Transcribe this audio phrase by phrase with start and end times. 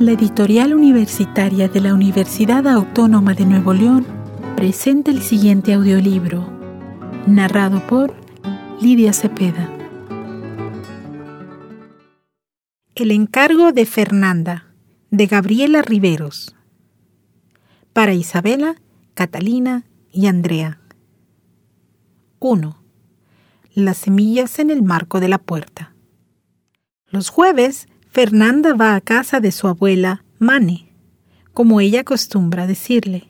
[0.00, 4.06] La editorial universitaria de la Universidad Autónoma de Nuevo León
[4.56, 6.48] presenta el siguiente audiolibro,
[7.26, 8.16] narrado por
[8.80, 9.70] Lidia Cepeda.
[12.94, 14.72] El encargo de Fernanda,
[15.10, 16.56] de Gabriela Riveros.
[17.92, 18.76] Para Isabela,
[19.12, 20.80] Catalina y Andrea.
[22.38, 22.82] 1.
[23.74, 25.94] Las semillas en el marco de la puerta.
[27.06, 30.92] Los jueves Fernanda va a casa de su abuela, Mane,
[31.52, 33.28] como ella acostumbra decirle.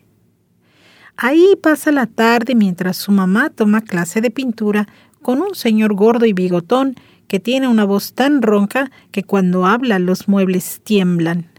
[1.19, 4.89] Ahí pasa la tarde mientras su mamá toma clase de pintura
[5.21, 6.95] con un señor gordo y bigotón
[7.29, 11.51] que tiene una voz tan ronca que cuando habla los muebles tiemblan.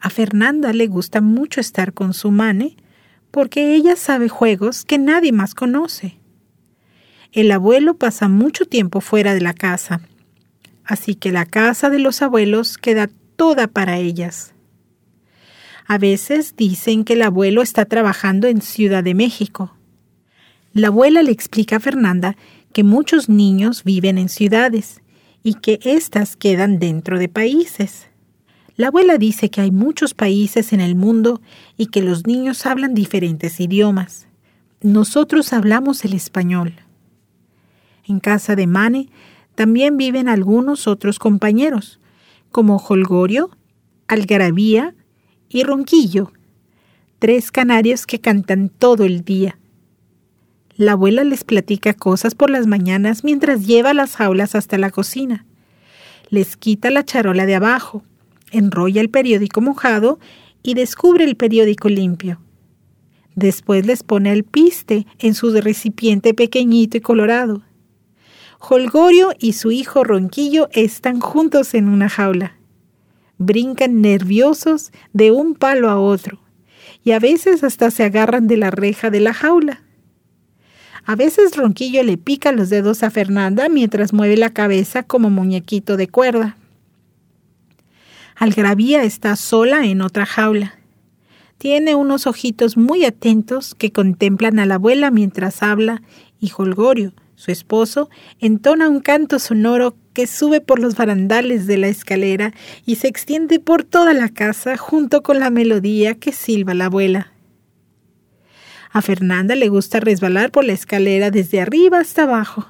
[0.00, 2.74] A Fernanda le gusta mucho estar con su Mane
[3.30, 6.18] porque ella sabe juegos que nadie más conoce.
[7.32, 10.00] El abuelo pasa mucho tiempo fuera de la casa
[10.84, 14.54] así que la casa de los abuelos queda toda para ellas.
[15.86, 19.76] A veces dicen que el abuelo está trabajando en Ciudad de México.
[20.72, 22.36] La abuela le explica a Fernanda
[22.72, 25.02] que muchos niños viven en ciudades
[25.42, 28.06] y que éstas quedan dentro de países.
[28.76, 31.42] La abuela dice que hay muchos países en el mundo
[31.76, 34.28] y que los niños hablan diferentes idiomas.
[34.80, 36.74] Nosotros hablamos el español.
[38.04, 39.08] En casa de Mane
[39.54, 42.00] también viven algunos otros compañeros,
[42.50, 43.50] como Holgorio,
[44.08, 44.94] Algarabía
[45.48, 46.32] y Ronquillo,
[47.18, 49.58] tres canarios que cantan todo el día.
[50.76, 55.44] La abuela les platica cosas por las mañanas mientras lleva las jaulas hasta la cocina.
[56.30, 58.04] Les quita la charola de abajo,
[58.50, 60.18] enrolla el periódico mojado
[60.62, 62.40] y descubre el periódico limpio.
[63.34, 67.62] Después les pone el piste en su recipiente pequeñito y colorado.
[68.64, 72.56] Holgorio y su hijo Ronquillo están juntos en una jaula.
[73.38, 76.38] Brincan nerviosos de un palo a otro
[77.02, 79.82] y a veces hasta se agarran de la reja de la jaula.
[81.04, 85.96] A veces Ronquillo le pica los dedos a Fernanda mientras mueve la cabeza como muñequito
[85.96, 86.56] de cuerda.
[88.36, 90.78] Algravía está sola en otra jaula.
[91.58, 96.02] Tiene unos ojitos muy atentos que contemplan a la abuela mientras habla
[96.38, 98.08] y Holgorio, su esposo
[98.38, 102.54] entona un canto sonoro que sube por los barandales de la escalera
[102.86, 107.32] y se extiende por toda la casa junto con la melodía que silba la abuela.
[108.92, 112.68] A Fernanda le gusta resbalar por la escalera desde arriba hasta abajo.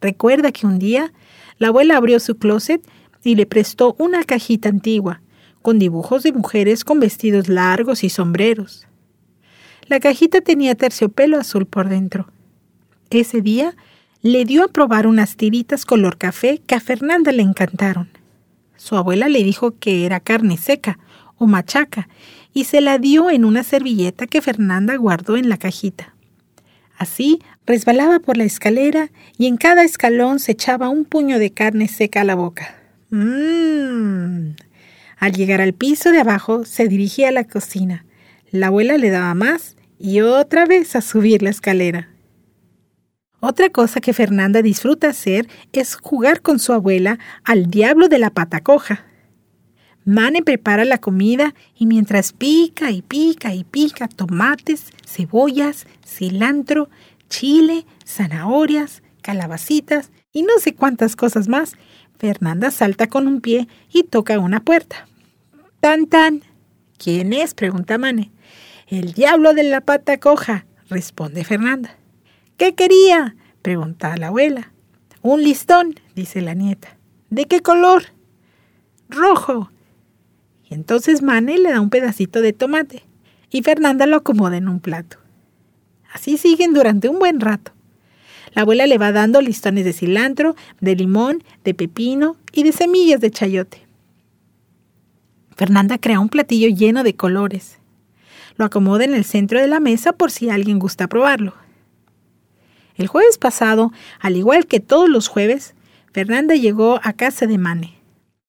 [0.00, 1.12] Recuerda que un día
[1.58, 2.84] la abuela abrió su closet
[3.22, 5.22] y le prestó una cajita antigua,
[5.62, 8.88] con dibujos de mujeres con vestidos largos y sombreros.
[9.86, 12.32] La cajita tenía terciopelo azul por dentro.
[13.10, 13.74] Ese día
[14.22, 18.08] le dio a probar unas tiritas color café que a Fernanda le encantaron.
[18.76, 20.98] Su abuela le dijo que era carne seca
[21.36, 22.08] o machaca
[22.52, 26.14] y se la dio en una servilleta que Fernanda guardó en la cajita.
[26.96, 31.88] Así resbalaba por la escalera y en cada escalón se echaba un puño de carne
[31.88, 32.74] seca a la boca.
[33.10, 34.54] Mmm.
[35.16, 38.04] Al llegar al piso de abajo se dirigía a la cocina.
[38.50, 42.08] La abuela le daba más y otra vez a subir la escalera.
[43.40, 48.30] Otra cosa que Fernanda disfruta hacer es jugar con su abuela al diablo de la
[48.30, 49.04] pata coja.
[50.04, 56.88] Mane prepara la comida y mientras pica y pica y pica tomates, cebollas, cilantro,
[57.28, 61.74] chile, zanahorias, calabacitas y no sé cuántas cosas más,
[62.18, 65.06] Fernanda salta con un pie y toca una puerta.
[65.80, 66.42] ¡Tan, tan!
[66.96, 67.54] ¿Quién es?
[67.54, 68.32] pregunta Mane.
[68.88, 71.98] El diablo de la pata coja, responde Fernanda.
[72.58, 73.36] ¿Qué quería?
[73.62, 74.72] pregunta la abuela.
[75.22, 76.98] Un listón, dice la nieta.
[77.30, 78.02] ¿De qué color?
[79.08, 79.70] Rojo.
[80.68, 83.04] Y entonces Mane le da un pedacito de tomate
[83.50, 85.18] y Fernanda lo acomoda en un plato.
[86.12, 87.70] Así siguen durante un buen rato.
[88.54, 93.20] La abuela le va dando listones de cilantro, de limón, de pepino y de semillas
[93.20, 93.86] de chayote.
[95.54, 97.78] Fernanda crea un platillo lleno de colores.
[98.56, 101.54] Lo acomoda en el centro de la mesa por si alguien gusta probarlo.
[102.98, 105.76] El jueves pasado, al igual que todos los jueves,
[106.12, 108.02] Fernanda llegó a casa de Mane.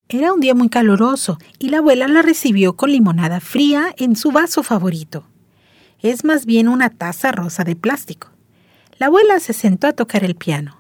[0.10, 4.32] Era un día muy caluroso y la abuela la recibió con limonada fría en su
[4.32, 5.24] vaso favorito.
[6.00, 8.32] Es más bien una taza rosa de plástico.
[8.98, 10.78] La abuela se sentó a tocar el piano.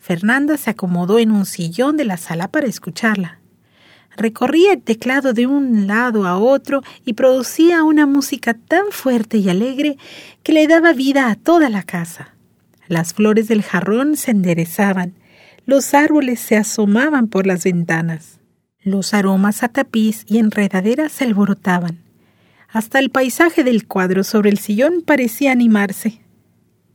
[0.00, 3.38] Fernanda se acomodó en un sillón de la sala para escucharla.
[4.16, 9.48] Recorría el teclado de un lado a otro y producía una música tan fuerte y
[9.48, 9.98] alegre
[10.42, 12.34] que le daba vida a toda la casa.
[12.88, 15.14] Las flores del jarrón se enderezaban,
[15.66, 18.40] los árboles se asomaban por las ventanas.
[18.80, 21.98] Los aromas a tapiz y enredaderas se alborotaban.
[22.68, 26.22] Hasta el paisaje del cuadro sobre el sillón parecía animarse.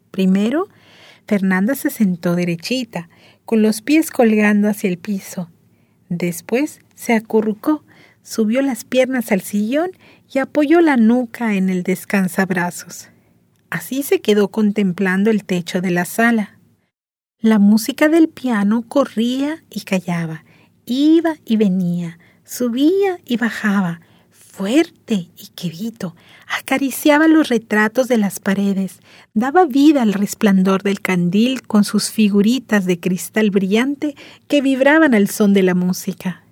[0.09, 0.67] Primero,
[1.27, 3.09] Fernanda se sentó derechita,
[3.45, 5.51] con los pies colgando hacia el piso.
[6.09, 7.83] Después se acurrucó,
[8.23, 9.91] subió las piernas al sillón
[10.33, 13.09] y apoyó la nuca en el descansabrazos.
[13.73, 16.59] Así se quedó contemplando el techo de la sala.
[17.39, 20.45] La música del piano corría y callaba,
[20.85, 23.99] iba y venía, subía y bajaba,
[24.29, 26.15] fuerte y querido,
[26.55, 28.99] acariciaba los retratos de las paredes,
[29.33, 34.13] daba vida al resplandor del candil con sus figuritas de cristal brillante
[34.47, 36.43] que vibraban al son de la música.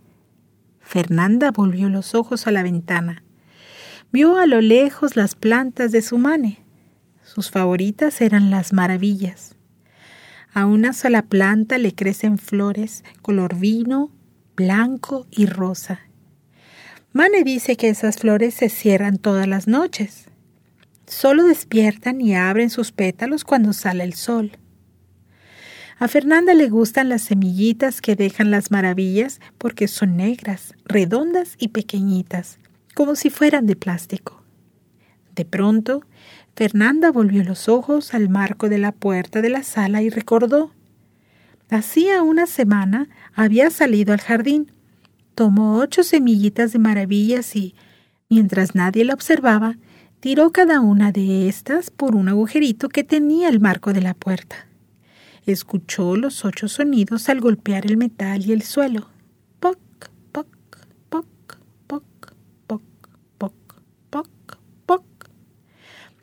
[0.79, 3.21] Fernanda volvió los ojos a la ventana.
[4.12, 6.60] Vio a lo lejos las plantas de su mane.
[7.33, 9.56] Sus favoritas eran las maravillas.
[10.54, 14.12] A una sola planta le crecen flores color vino,
[14.57, 16.01] blanco y rosa.
[17.13, 20.25] Mane dice que esas flores se cierran todas las noches.
[21.07, 24.51] Solo despiertan y abren sus pétalos cuando sale el sol.
[26.00, 31.69] A Fernanda le gustan las semillitas que dejan las maravillas porque son negras, redondas y
[31.69, 32.60] pequeñitas,
[32.94, 34.44] como si fueran de plástico.
[35.33, 36.04] De pronto,
[36.56, 40.71] Fernanda volvió los ojos al marco de la puerta de la sala y recordó.
[41.69, 44.71] Hacía una semana había salido al jardín,
[45.36, 47.75] tomó ocho semillitas de maravillas y,
[48.30, 49.77] mientras nadie la observaba,
[50.19, 54.68] tiró cada una de estas por un agujerito que tenía el marco de la puerta.
[55.45, 59.10] Escuchó los ocho sonidos al golpear el metal y el suelo.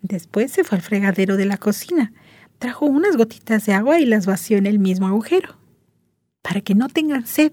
[0.09, 2.13] Después se fue al fregadero de la cocina,
[2.59, 5.59] trajo unas gotitas de agua y las vació en el mismo agujero.
[6.41, 7.53] Para que no tengan sed,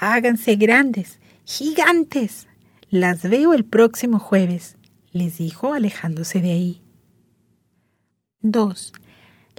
[0.00, 2.48] háganse grandes, gigantes.
[2.88, 4.78] Las veo el próximo jueves,
[5.12, 6.82] les dijo alejándose de ahí.
[8.40, 8.92] 2.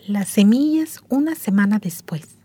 [0.08, 2.38] Las semillas una semana después.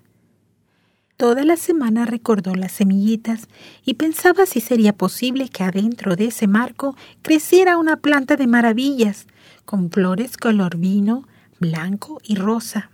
[1.17, 3.49] Toda la semana recordó las semillitas
[3.85, 9.27] y pensaba si sería posible que adentro de ese marco creciera una planta de maravillas,
[9.70, 11.28] con flores color vino,
[11.61, 12.90] blanco y rosa.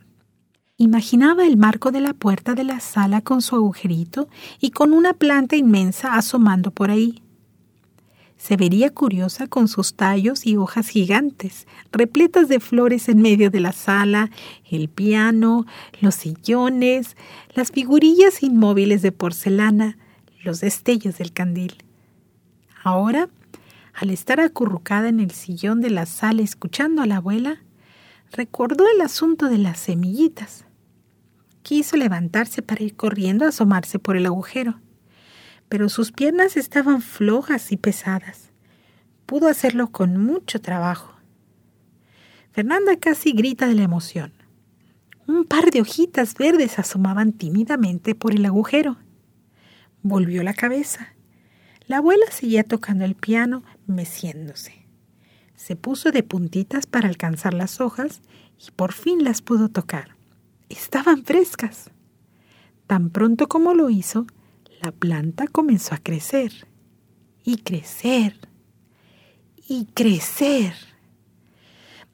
[0.76, 4.28] Imaginaba el marco de la puerta de la sala con su agujerito
[4.60, 7.22] y con una planta inmensa asomando por ahí.
[8.36, 13.60] Se vería curiosa con sus tallos y hojas gigantes, repletas de flores en medio de
[13.60, 14.28] la sala,
[14.70, 15.64] el piano,
[16.02, 17.16] los sillones,
[17.54, 19.96] las figurillas inmóviles de porcelana,
[20.44, 21.82] los destellos del candil.
[22.84, 23.30] Ahora
[23.96, 27.62] al estar acurrucada en el sillón de la sala escuchando a la abuela,
[28.30, 30.66] recordó el asunto de las semillitas.
[31.62, 34.78] Quiso levantarse para ir corriendo a asomarse por el agujero,
[35.70, 38.50] pero sus piernas estaban flojas y pesadas.
[39.24, 41.14] Pudo hacerlo con mucho trabajo.
[42.52, 44.34] Fernanda casi grita de la emoción.
[45.26, 48.98] Un par de hojitas verdes asomaban tímidamente por el agujero.
[50.02, 51.15] Volvió la cabeza
[51.86, 54.86] la abuela seguía tocando el piano, meciéndose.
[55.54, 58.22] Se puso de puntitas para alcanzar las hojas
[58.58, 60.16] y por fin las pudo tocar.
[60.68, 61.90] Estaban frescas.
[62.86, 64.26] Tan pronto como lo hizo,
[64.82, 66.66] la planta comenzó a crecer
[67.44, 68.36] y crecer
[69.68, 70.74] y crecer.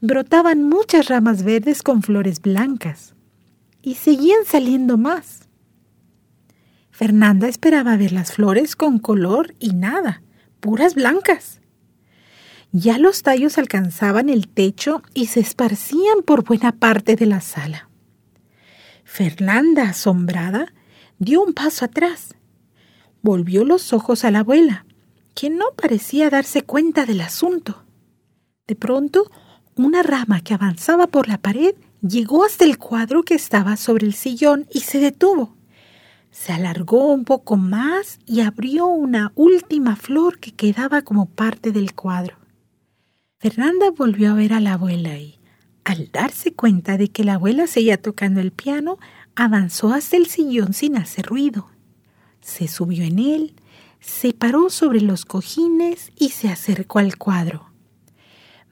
[0.01, 3.15] Brotaban muchas ramas verdes con flores blancas
[3.83, 5.42] y seguían saliendo más.
[6.93, 10.23] Fernanda esperaba ver las flores con color y nada,
[10.61, 11.61] puras blancas.
[12.71, 17.89] Ya los tallos alcanzaban el techo y se esparcían por buena parte de la sala.
[19.05, 20.73] Fernanda, asombrada,
[21.19, 22.35] dio un paso atrás.
[23.23, 24.85] Volvió los ojos a la abuela,
[25.35, 27.85] quien no parecía darse cuenta del asunto.
[28.67, 29.31] De pronto,
[29.77, 34.13] una rama que avanzaba por la pared llegó hasta el cuadro que estaba sobre el
[34.13, 35.57] sillón y se detuvo.
[36.33, 41.95] Se alargó un poco más y abrió una última flor que quedaba como parte del
[41.95, 42.37] cuadro.
[43.39, 45.39] Fernanda volvió a ver a la abuela y,
[45.85, 48.99] al darse cuenta de que la abuela seguía tocando el piano,
[49.37, 51.69] avanzó hasta el sillón sin hacer ruido.
[52.41, 53.55] Se subió en él,
[54.01, 57.71] se paró sobre los cojines y se acercó al cuadro.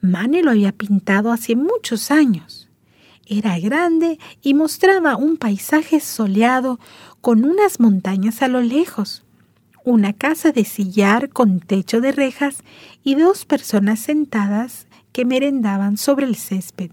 [0.01, 2.69] Mane lo había pintado hace muchos años.
[3.27, 6.79] Era grande y mostraba un paisaje soleado
[7.21, 9.23] con unas montañas a lo lejos,
[9.83, 12.63] una casa de sillar con techo de rejas
[13.03, 16.91] y dos personas sentadas que merendaban sobre el césped.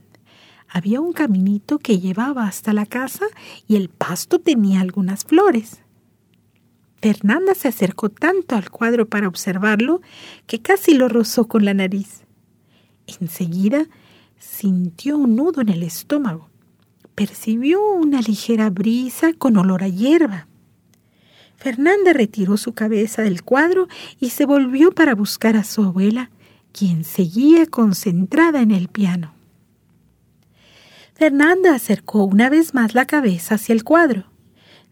[0.68, 3.24] Había un caminito que llevaba hasta la casa
[3.66, 5.82] y el pasto tenía algunas flores.
[7.00, 10.02] Fernanda se acercó tanto al cuadro para observarlo
[10.46, 12.24] que casi lo rozó con la nariz.
[13.20, 13.86] Enseguida
[14.38, 16.50] sintió un nudo en el estómago.
[17.18, 20.46] Percibió una ligera brisa con olor a hierba.
[21.56, 23.88] Fernanda retiró su cabeza del cuadro
[24.20, 26.30] y se volvió para buscar a su abuela,
[26.70, 29.34] quien seguía concentrada en el piano.
[31.14, 34.30] Fernanda acercó una vez más la cabeza hacia el cuadro.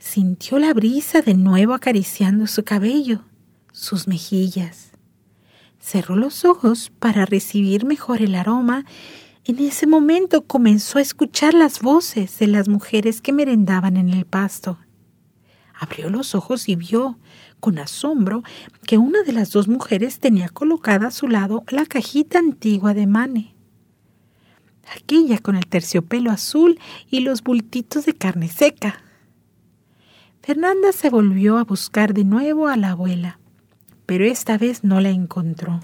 [0.01, 3.23] Sintió la brisa de nuevo acariciando su cabello,
[3.71, 4.91] sus mejillas.
[5.79, 8.85] Cerró los ojos para recibir mejor el aroma.
[9.49, 14.25] En ese momento comenzó a escuchar las voces de las mujeres que merendaban en el
[14.25, 14.81] pasto.
[15.73, 17.21] Abrió los ojos y vio,
[17.61, 18.43] con asombro,
[18.89, 23.07] que una de las dos mujeres tenía colocada a su lado la cajita antigua de
[23.07, 23.55] Mane.
[24.97, 29.01] Aquella con el terciopelo azul y los bultitos de carne seca.
[30.43, 33.39] Fernanda se volvió a buscar de nuevo a la abuela,
[34.07, 35.79] pero esta vez no la encontró.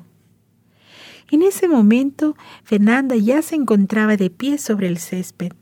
[1.32, 5.52] En ese momento, Fernanda ya se encontraba de pie sobre el césped,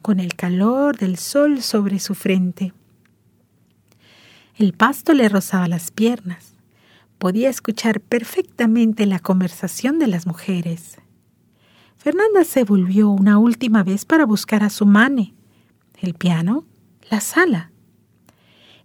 [0.00, 2.72] con el calor del sol sobre su frente.
[4.56, 6.54] El pasto le rozaba las piernas.
[7.18, 10.96] Podía escuchar perfectamente la conversación de las mujeres.
[11.98, 15.34] Fernanda se volvió una última vez para buscar a su mane,
[16.00, 16.64] el piano,
[17.10, 17.70] la sala.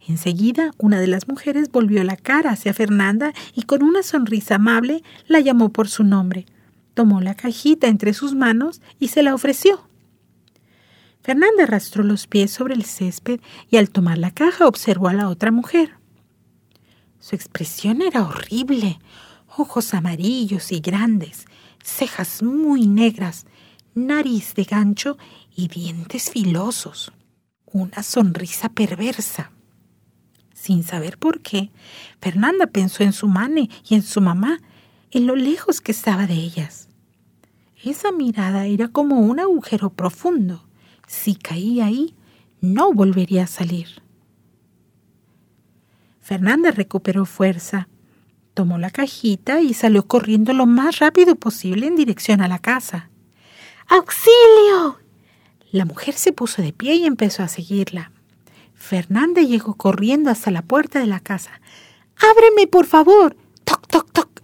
[0.07, 5.01] Enseguida, una de las mujeres volvió la cara hacia Fernanda y con una sonrisa amable
[5.27, 6.45] la llamó por su nombre.
[6.93, 9.87] Tomó la cajita entre sus manos y se la ofreció.
[11.21, 15.29] Fernanda arrastró los pies sobre el césped y al tomar la caja observó a la
[15.29, 15.91] otra mujer.
[17.19, 18.99] Su expresión era horrible.
[19.55, 21.45] Ojos amarillos y grandes,
[21.81, 23.45] cejas muy negras,
[23.95, 25.17] nariz de gancho
[25.55, 27.13] y dientes filosos.
[27.65, 29.51] Una sonrisa perversa.
[30.63, 31.71] Sin saber por qué,
[32.21, 34.61] Fernanda pensó en su mane y en su mamá,
[35.11, 36.87] en lo lejos que estaba de ellas.
[37.83, 40.63] Esa mirada era como un agujero profundo.
[41.05, 42.15] Si caía ahí,
[42.61, 44.01] no volvería a salir.
[46.21, 47.89] Fernanda recuperó fuerza,
[48.53, 53.09] tomó la cajita y salió corriendo lo más rápido posible en dirección a la casa.
[53.89, 54.97] ¡Auxilio!
[55.73, 58.12] La mujer se puso de pie y empezó a seguirla.
[58.83, 61.61] Fernanda llegó corriendo hasta la puerta de la casa.
[62.17, 63.37] ¡Ábreme, por favor!
[63.63, 64.41] ¡Toc, toc, toc!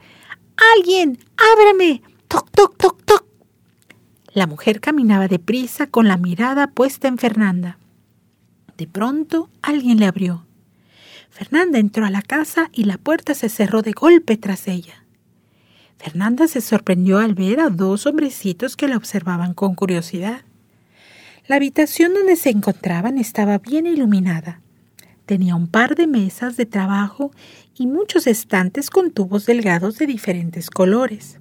[0.77, 1.19] ¡Alguien!
[1.35, 2.01] ¡Ábrame!
[2.29, 3.25] ¡Toc, toc, toc, toc!
[4.31, 7.79] La mujer caminaba deprisa con la mirada puesta en Fernanda.
[8.77, 10.45] De pronto alguien le abrió.
[11.29, 15.03] Fernanda entró a la casa y la puerta se cerró de golpe tras ella.
[15.97, 20.43] Fernanda se sorprendió al ver a dos hombrecitos que la observaban con curiosidad.
[21.49, 24.61] La habitación donde se encontraban estaba bien iluminada.
[25.25, 27.31] Tenía un par de mesas de trabajo
[27.73, 31.39] y muchos estantes con tubos delgados de diferentes colores.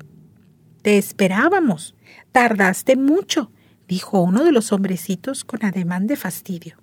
[0.80, 1.94] Te esperábamos.
[2.32, 3.52] Tardaste mucho,
[3.86, 6.78] dijo uno de los hombrecitos con ademán de fastidio.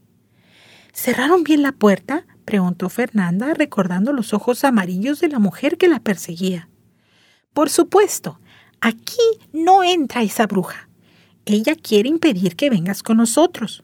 [0.93, 2.27] ¿Cerraron bien la puerta?
[2.45, 6.69] preguntó Fernanda, recordando los ojos amarillos de la mujer que la perseguía.
[7.55, 8.39] Por supuesto,
[8.81, 9.17] aquí
[9.51, 10.89] no entra esa bruja.
[11.45, 13.83] Ella quiere impedir que vengas con nosotros.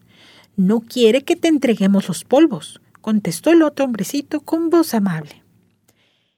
[0.56, 5.42] No quiere que te entreguemos los polvos, contestó el otro hombrecito con voz amable.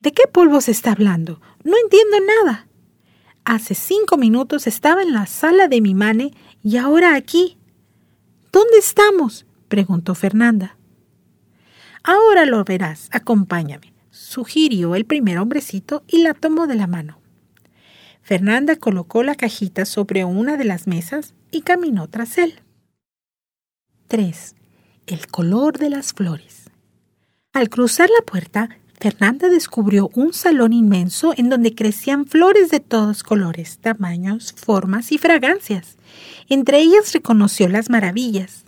[0.00, 1.40] ¿De qué polvos está hablando?
[1.62, 2.68] No entiendo nada.
[3.44, 7.56] Hace cinco minutos estaba en la sala de mi mane y ahora aquí.
[8.52, 9.46] ¿Dónde estamos?
[9.68, 10.76] preguntó Fernanda.
[12.02, 17.23] Ahora lo verás, acompáñame, sugirió el primer hombrecito y la tomó de la mano.
[18.24, 22.54] Fernanda colocó la cajita sobre una de las mesas y caminó tras él.
[24.08, 24.56] 3.
[25.06, 26.70] El color de las flores.
[27.52, 33.22] Al cruzar la puerta, Fernanda descubrió un salón inmenso en donde crecían flores de todos
[33.22, 35.98] colores, tamaños, formas y fragancias.
[36.48, 38.64] Entre ellas reconoció las maravillas.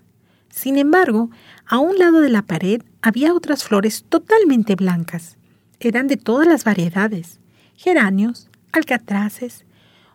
[0.51, 1.31] Sin embargo,
[1.65, 5.39] a un lado de la pared había otras flores totalmente blancas.
[5.81, 7.41] Eran de todas las variedades.
[7.75, 9.65] Geranios, alcatraces,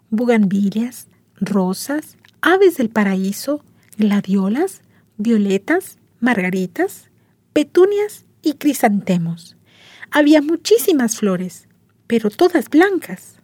[0.10, 1.08] bugambilias,
[1.40, 3.64] rosas, aves del paraíso,
[3.98, 4.82] gladiolas,
[5.18, 7.10] violetas, margaritas,
[7.54, 9.58] petunias y crisantemos.
[10.12, 11.68] Había muchísimas flores,
[12.08, 13.36] pero todas blancas,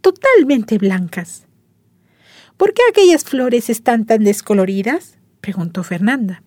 [0.00, 1.46] totalmente blancas.
[2.56, 5.16] ¿Por qué aquellas flores están tan descoloridas?
[5.40, 6.42] preguntó Fernanda.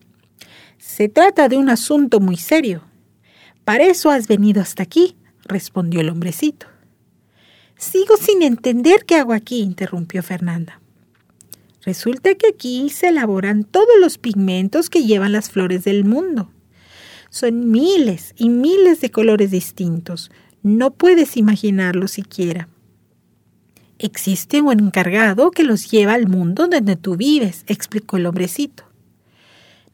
[0.78, 2.82] Se trata de un asunto muy serio.
[3.64, 6.71] Para eso has venido hasta aquí, respondió el hombrecito.
[7.82, 10.80] Sigo sin entender qué hago aquí, interrumpió Fernanda.
[11.84, 16.48] Resulta que aquí se elaboran todos los pigmentos que llevan las flores del mundo.
[17.28, 20.30] Son miles y miles de colores distintos.
[20.62, 22.68] No puedes imaginarlo siquiera.
[23.98, 28.84] Existe un encargado que los lleva al mundo donde tú vives, explicó el hombrecito.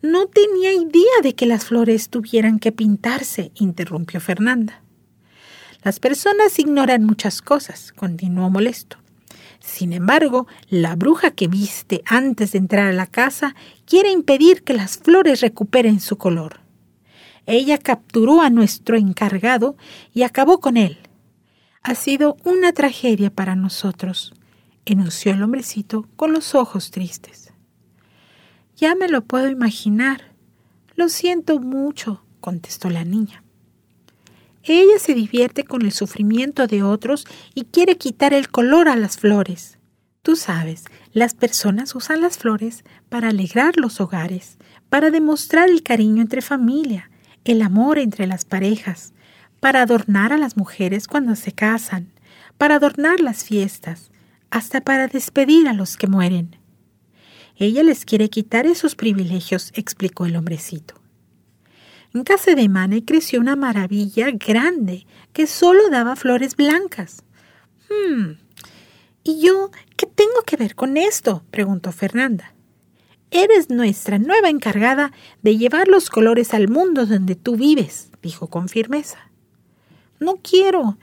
[0.03, 4.83] No tenía idea de que las flores tuvieran que pintarse, interrumpió Fernanda.
[5.83, 8.99] Las personas ignoran muchas cosas, continuó molesto.
[9.61, 13.55] Sin embargo, la bruja que viste antes de entrar a la casa
[13.85, 16.61] quiere impedir que las flores recuperen su color.
[17.47, 19.77] Ella capturó a nuestro encargado
[20.13, 20.99] y acabó con él.
[21.83, 24.35] Ha sido una tragedia para nosotros,
[24.85, 27.53] enunció el hombrecito con los ojos tristes.
[28.77, 30.35] Ya me lo puedo imaginar.
[30.95, 33.43] Lo siento mucho, contestó la niña.
[34.71, 39.17] Ella se divierte con el sufrimiento de otros y quiere quitar el color a las
[39.17, 39.79] flores.
[40.21, 40.85] Tú sabes,
[41.15, 44.59] las personas usan las flores para alegrar los hogares,
[44.91, 47.11] para demostrar el cariño entre familia,
[47.45, 49.15] el amor entre las parejas,
[49.59, 52.13] para adornar a las mujeres cuando se casan,
[52.59, 54.11] para adornar las fiestas,
[54.51, 56.57] hasta para despedir a los que mueren.
[57.57, 60.98] Ella les quiere quitar esos privilegios, explicó el hombrecito.
[62.19, 67.23] En casa de Mane creció una maravilla grande que solo daba flores blancas.
[67.89, 68.33] Hmm.
[69.23, 71.45] ¿Y yo qué tengo que ver con esto?
[71.53, 72.55] preguntó Fernanda.
[73.31, 78.69] Eres nuestra nueva encargada de llevar los colores al mundo donde tú vives, dijo con
[78.69, 79.31] firmeza.
[80.19, 80.99] No quiero.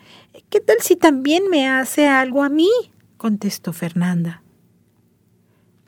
[0.50, 2.70] ¿Qué tal si también me hace algo a mí?
[3.16, 4.44] contestó Fernanda.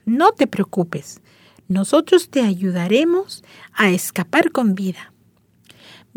[0.05, 1.19] No te preocupes,
[1.67, 3.43] nosotros te ayudaremos
[3.73, 5.11] a escapar con vida.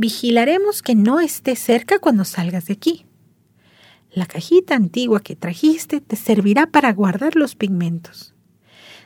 [0.00, 3.04] Vigilaremos que no estés cerca cuando salgas de aquí.
[4.10, 8.32] La cajita antigua que trajiste te servirá para guardar los pigmentos.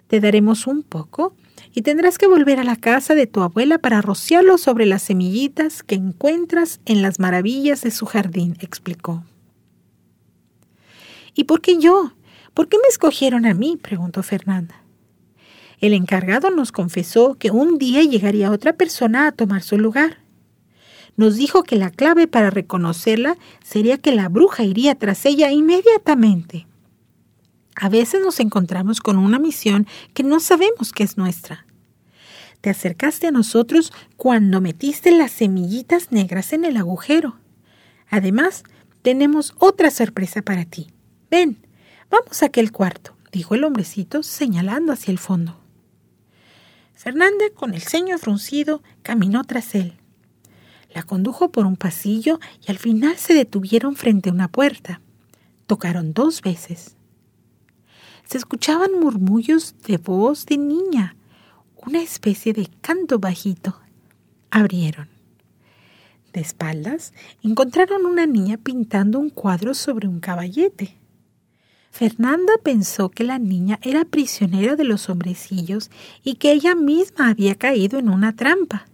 [0.06, 1.34] Te daremos un poco
[1.72, 5.82] y tendrás que volver a la casa de tu abuela para rociarlo sobre las semillitas
[5.82, 9.24] que encuentras en las maravillas de su jardín, explicó.
[11.34, 12.12] ¿Y por qué yo?
[12.54, 13.76] ¿Por qué me escogieron a mí?
[13.82, 14.84] preguntó Fernanda.
[15.80, 20.23] El encargado nos confesó que un día llegaría otra persona a tomar su lugar.
[21.16, 26.66] Nos dijo que la clave para reconocerla sería que la bruja iría tras ella inmediatamente.
[27.76, 31.66] A veces nos encontramos con una misión que no sabemos que es nuestra.
[32.60, 37.36] Te acercaste a nosotros cuando metiste las semillitas negras en el agujero.
[38.08, 38.64] Además,
[39.02, 40.88] tenemos otra sorpresa para ti.
[41.30, 41.58] Ven,
[42.10, 45.60] vamos a aquel cuarto, dijo el hombrecito señalando hacia el fondo.
[46.94, 49.98] Fernanda, con el ceño fruncido, caminó tras él.
[50.94, 55.00] La condujo por un pasillo y al final se detuvieron frente a una puerta.
[55.66, 56.96] Tocaron dos veces.
[58.24, 61.16] Se escuchaban murmullos de voz de niña,
[61.84, 63.80] una especie de canto bajito.
[64.50, 65.08] Abrieron.
[66.32, 70.96] De espaldas encontraron una niña pintando un cuadro sobre un caballete.
[71.90, 75.90] Fernanda pensó que la niña era prisionera de los hombrecillos
[76.22, 78.86] y que ella misma había caído en una trampa.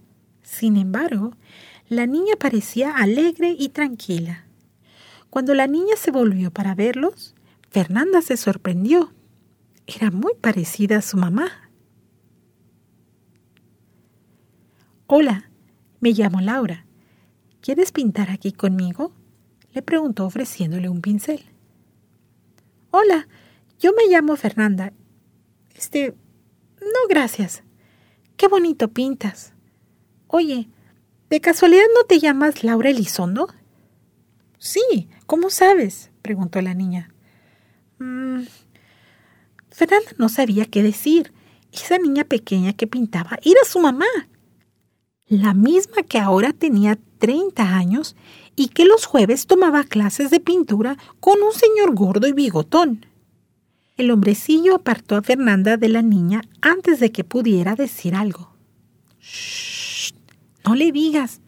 [0.43, 1.33] Sin embargo,
[1.91, 4.45] la niña parecía alegre y tranquila.
[5.29, 7.35] Cuando la niña se volvió para verlos,
[7.69, 9.11] Fernanda se sorprendió.
[9.87, 11.69] Era muy parecida a su mamá.
[15.05, 15.51] Hola,
[15.99, 16.85] me llamo Laura.
[17.59, 19.11] ¿Quieres pintar aquí conmigo?
[19.73, 21.43] le preguntó ofreciéndole un pincel.
[22.91, 23.27] Hola,
[23.79, 24.93] yo me llamo Fernanda.
[25.75, 26.15] Este...
[26.79, 27.63] No, gracias.
[28.37, 29.53] Qué bonito pintas.
[30.27, 30.69] Oye,
[31.31, 33.47] ¿de casualidad no te llamas Laura Elizondo?
[34.59, 36.11] Sí, ¿cómo sabes?
[36.21, 37.13] preguntó la niña.
[37.99, 38.41] Mm,
[39.69, 41.33] Fernanda no sabía qué decir.
[41.71, 44.05] Esa niña pequeña que pintaba era su mamá.
[45.25, 48.17] La misma que ahora tenía 30 años
[48.57, 53.05] y que los jueves tomaba clases de pintura con un señor gordo y bigotón.
[53.95, 58.53] El hombrecillo apartó a Fernanda de la niña antes de que pudiera decir algo.
[59.21, 59.80] Shh,
[60.65, 61.41] no le digas.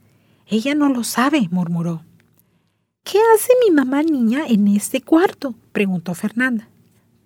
[0.47, 2.03] Ella no lo sabe, murmuró.
[3.03, 5.55] ¿Qué hace mi mamá niña en este cuarto?
[5.71, 6.69] preguntó Fernanda.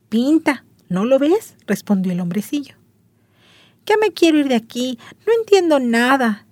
[0.09, 1.55] Pinta, ¿no lo ves?
[1.67, 2.75] respondió el hombrecillo.
[3.85, 6.45] Ya me quiero ir de aquí, no entiendo nada.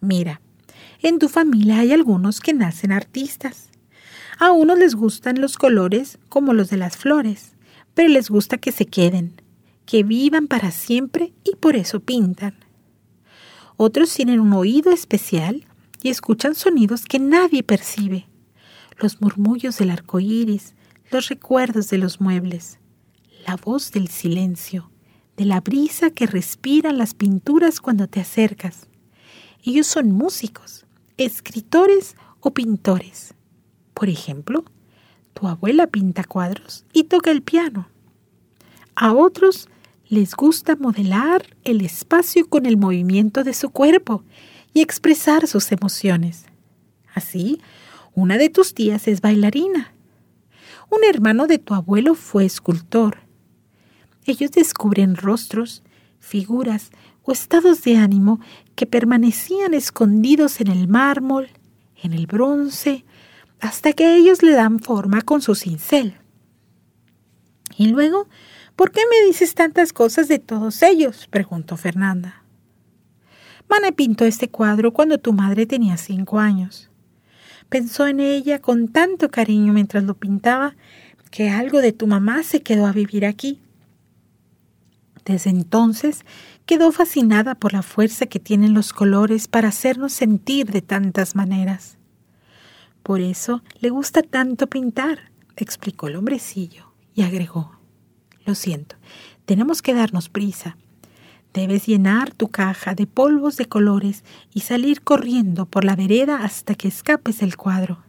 [0.00, 0.40] Mira,
[1.00, 3.70] en tu familia hay algunos que nacen artistas.
[4.38, 7.54] A unos les gustan los colores como los de las flores,
[7.94, 9.40] pero les gusta que se queden,
[9.86, 12.65] que vivan para siempre y por eso pintan.
[13.76, 15.66] Otros tienen un oído especial
[16.02, 18.26] y escuchan sonidos que nadie percibe.
[18.98, 20.74] Los murmullos del arco iris,
[21.10, 22.78] los recuerdos de los muebles,
[23.46, 24.90] la voz del silencio,
[25.36, 28.88] de la brisa que respiran las pinturas cuando te acercas
[29.62, 30.86] Ellos son músicos,
[31.18, 33.34] escritores o pintores.
[33.92, 34.64] Por ejemplo,
[35.34, 37.88] tu abuela pinta cuadros y toca el piano.
[38.94, 39.68] A otros
[40.08, 44.22] les gusta modelar el espacio con el movimiento de su cuerpo
[44.72, 46.46] y expresar sus emociones.
[47.14, 47.60] Así,
[48.14, 49.92] una de tus tías es bailarina.
[50.90, 53.18] Un hermano de tu abuelo fue escultor.
[54.24, 55.82] Ellos descubren rostros,
[56.20, 56.90] figuras
[57.22, 58.40] o estados de ánimo
[58.76, 61.48] que permanecían escondidos en el mármol,
[62.02, 63.04] en el bronce,
[63.60, 66.16] hasta que ellos le dan forma con su cincel.
[67.76, 68.28] Y luego
[68.76, 71.26] ¿Por qué me dices tantas cosas de todos ellos?
[71.30, 72.42] preguntó Fernanda.
[73.70, 76.90] Mane pintó este cuadro cuando tu madre tenía cinco años.
[77.70, 80.76] Pensó en ella con tanto cariño mientras lo pintaba
[81.30, 83.60] que algo de tu mamá se quedó a vivir aquí.
[85.24, 86.24] Desde entonces
[86.66, 91.96] quedó fascinada por la fuerza que tienen los colores para hacernos sentir de tantas maneras.
[93.02, 97.75] Por eso le gusta tanto pintar, explicó el hombrecillo, y agregó
[98.46, 98.96] lo siento,
[99.44, 100.76] tenemos que darnos prisa.
[101.54, 106.74] Debes llenar tu caja de polvos de colores y salir corriendo por la vereda hasta
[106.74, 108.04] que escapes el cuadro.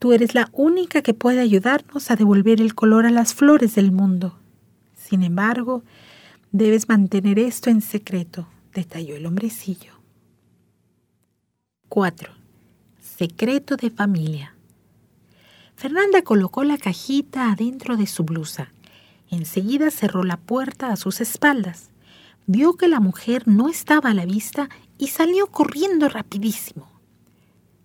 [0.00, 3.92] Tú eres la única que puede ayudarnos a devolver el color a las flores del
[3.92, 4.36] mundo.
[4.96, 5.84] Sin embargo,
[6.50, 9.92] debes mantener esto en secreto, detalló el hombrecillo.
[11.88, 12.32] 4.
[13.00, 14.56] Secreto de familia.
[15.76, 18.73] Fernanda colocó la cajita adentro de su blusa
[19.34, 21.90] Enseguida cerró la puerta a sus espaldas.
[22.46, 26.88] Vio que la mujer no estaba a la vista y salió corriendo rapidísimo.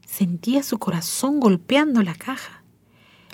[0.06, 2.64] Sentía su corazón golpeando la caja.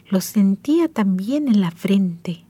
[0.08, 2.46] Lo sentía también en la frente.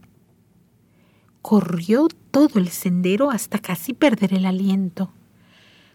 [1.41, 5.11] Corrió todo el sendero hasta casi perder el aliento.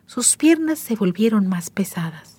[0.07, 2.39] Sus piernas se volvieron más pesadas.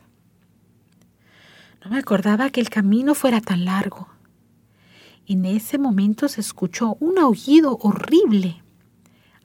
[1.81, 4.10] No me acordaba que el camino fuera tan largo.
[5.31, 8.61] En ese momento se escuchó un aullido horrible.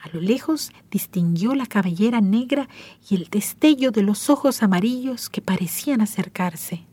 [0.00, 2.68] A lo lejos distinguió la cabellera negra
[3.08, 6.88] y el destello de los ojos amarillos que parecían acercarse.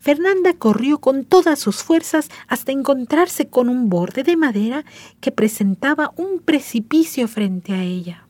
[0.00, 4.84] Fernanda corrió con todas sus fuerzas hasta encontrarse con un borde de madera
[5.20, 8.28] que presentaba un precipicio frente a ella.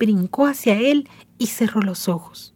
[0.00, 2.54] Brincó hacia él y cerró los ojos.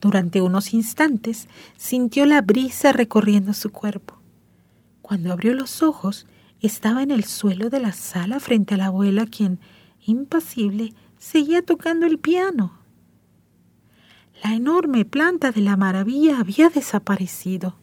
[0.00, 4.23] Durante unos instantes sintió la brisa recorriendo su cuerpo.
[5.04, 6.24] Cuando abrió los ojos,
[6.62, 9.60] estaba en el suelo de la sala frente a la abuela, quien,
[10.06, 12.78] impasible, seguía tocando el piano.
[14.42, 17.76] La enorme planta de la maravilla había desaparecido.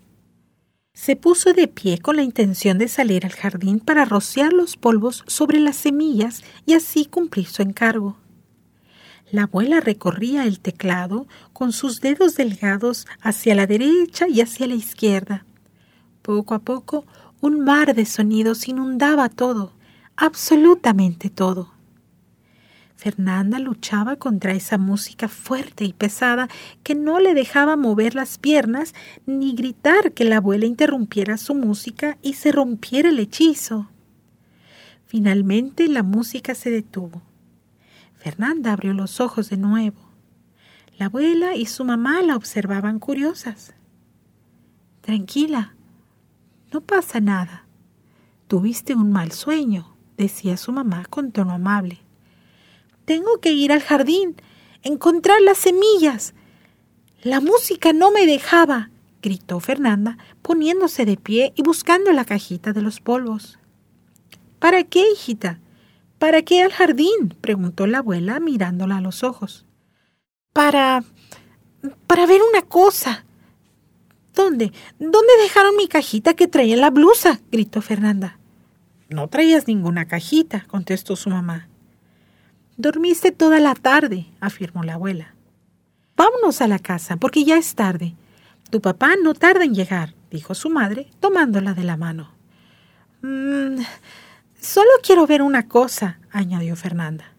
[0.94, 5.24] Se puso de pie con la intención de salir al jardín para rociar los polvos
[5.28, 8.18] sobre las semillas y así cumplir su encargo.
[9.30, 14.74] La abuela recorría el teclado con sus dedos delgados hacia la derecha y hacia la
[14.74, 15.46] izquierda.
[16.22, 17.06] Poco a poco,
[17.40, 19.74] un mar de sonidos inundaba todo,
[20.16, 21.72] absolutamente todo.
[23.02, 26.48] Fernanda luchaba contra esa música fuerte y pesada
[26.84, 28.94] que no le dejaba mover las piernas
[29.26, 33.90] ni gritar que la abuela interrumpiera su música y se rompiera el hechizo.
[35.08, 37.24] Finalmente la música se detuvo.
[38.20, 39.98] Fernanda abrió los ojos de nuevo.
[41.00, 43.74] La abuela y su mamá la observaban curiosas.
[45.02, 45.74] Tranquila,
[46.72, 47.66] no pasa nada.
[48.48, 52.00] Tuviste un mal sueño, decía su mamá con tono amable.
[53.06, 54.36] Tengo que ir al jardín,
[54.84, 56.34] encontrar las semillas.
[57.24, 58.90] La música no me dejaba,
[59.22, 63.60] gritó Fernanda, poniéndose de pie y buscando la cajita de los polvos.
[64.60, 65.60] ¿Para qué, hijita?
[66.20, 67.36] ¿Para qué al jardín?
[67.42, 69.66] preguntó la abuela mirándola a los ojos.
[70.54, 71.04] Para.
[72.06, 73.26] para ver una cosa,
[74.34, 74.72] ¿Dónde?
[75.00, 77.42] ¿Dónde dejaron mi cajita que traía la blusa?
[77.52, 78.38] gritó Fernanda.
[79.10, 81.68] No traías ninguna cajita, contestó su mamá.
[82.78, 85.36] Dormiste toda la tarde, afirmó la abuela.
[86.16, 88.16] Vámonos a la casa, porque ya es tarde.
[88.70, 92.32] Tu papá no tarda en llegar, dijo su madre, tomándola de la mano.
[93.22, 93.82] Mm,
[94.60, 97.31] solo quiero ver una cosa, añadió Fernanda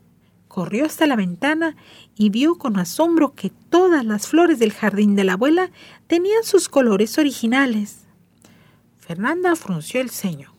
[0.52, 1.76] corrió hasta la ventana
[2.14, 5.70] y vio con asombro que todas las flores del jardín de la abuela
[6.08, 8.06] tenían sus colores originales.
[8.98, 10.52] Fernanda frunció el ceño.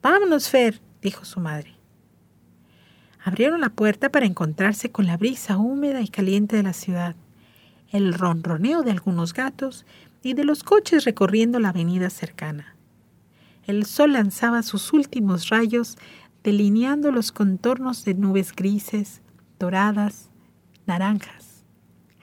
[0.00, 1.74] Vámonos, Fer, dijo su madre.
[3.22, 7.16] Abrieron la puerta para encontrarse con la brisa húmeda y caliente de la ciudad,
[7.90, 9.84] el ronroneo de algunos gatos
[10.22, 12.74] y de los coches recorriendo la avenida cercana.
[13.66, 15.98] El sol lanzaba sus últimos rayos
[16.42, 19.22] delineando los contornos de nubes grises,
[19.58, 20.30] doradas,
[20.86, 21.64] naranjas.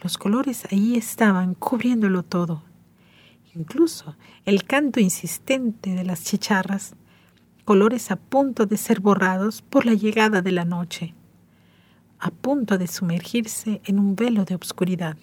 [0.01, 2.63] Los colores ahí estaban cubriéndolo todo.
[3.55, 6.95] Incluso el canto insistente de las chicharras,
[7.65, 11.15] colores a punto de ser borrados por la llegada de la noche,
[12.19, 15.17] a punto de sumergirse en un velo de obscuridad.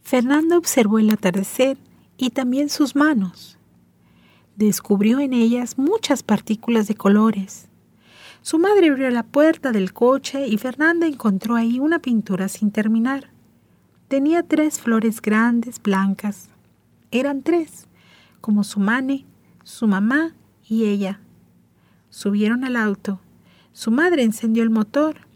[0.00, 1.78] Fernando observó el atardecer
[2.16, 3.58] y también sus manos.
[4.54, 7.68] Descubrió en ellas muchas partículas de colores.
[8.46, 13.32] Su madre abrió la puerta del coche y Fernanda encontró ahí una pintura sin terminar.
[14.06, 16.50] Tenía tres flores grandes, blancas.
[17.10, 17.88] Eran tres,
[18.40, 19.26] como su mane,
[19.64, 21.18] su mamá y ella.
[22.08, 23.18] Subieron al auto.
[23.72, 25.26] Su madre encendió el motor,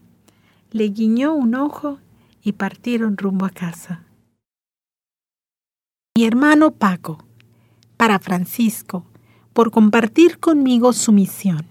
[0.71, 1.99] le guiñó un ojo
[2.45, 4.05] y partieron rumbo a casa.
[6.17, 7.19] Mi hermano Paco,
[7.97, 9.05] para Francisco,
[9.53, 11.70] por compartir conmigo su misión.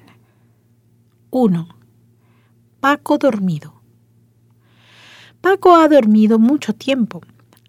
[1.32, 1.70] 1.
[2.80, 3.84] Paco dormido.
[5.42, 7.22] Paco ha dormido mucho tiempo,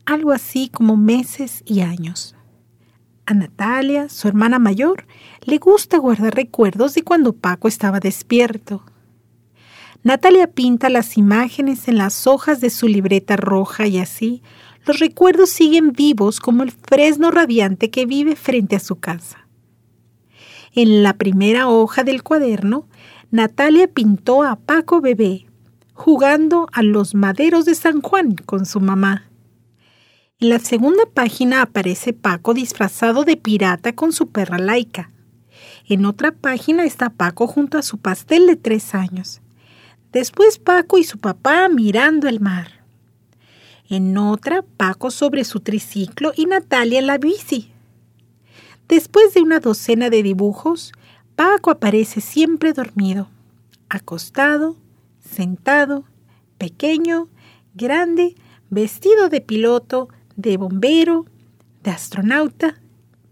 [0.06, 2.34] algo así como meses y años.
[3.26, 5.06] A Natalia, su hermana mayor,
[5.42, 8.82] le gusta guardar recuerdos de cuando Paco estaba despierto.
[10.04, 14.42] Natalia pinta las imágenes en las hojas de su libreta roja y así
[14.86, 19.46] los recuerdos siguen vivos como el fresno radiante que vive frente a su casa.
[20.72, 22.86] En la primera hoja del cuaderno,
[23.32, 25.46] Natalia pintó a Paco bebé,
[25.94, 29.30] jugando a los maderos de San Juan con su mamá.
[30.40, 35.12] En la segunda página aparece Paco disfrazado de pirata con su perra laica.
[35.88, 39.40] En otra página está Paco junto a su pastel de tres años.
[40.10, 42.84] Después Paco y su papá mirando el mar.
[43.88, 47.70] En otra, Paco sobre su triciclo y Natalia en la bici.
[48.88, 50.92] Después de una docena de dibujos,
[51.40, 53.30] Paco aparece siempre dormido,
[53.88, 54.76] acostado,
[55.20, 56.04] sentado,
[56.58, 57.30] pequeño,
[57.72, 58.34] grande,
[58.68, 61.24] vestido de piloto, de bombero,
[61.82, 62.78] de astronauta,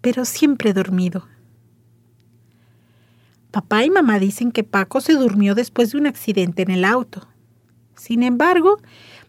[0.01, 1.29] pero siempre dormido.
[3.51, 7.29] Papá y mamá dicen que Paco se durmió después de un accidente en el auto.
[7.95, 8.79] Sin embargo,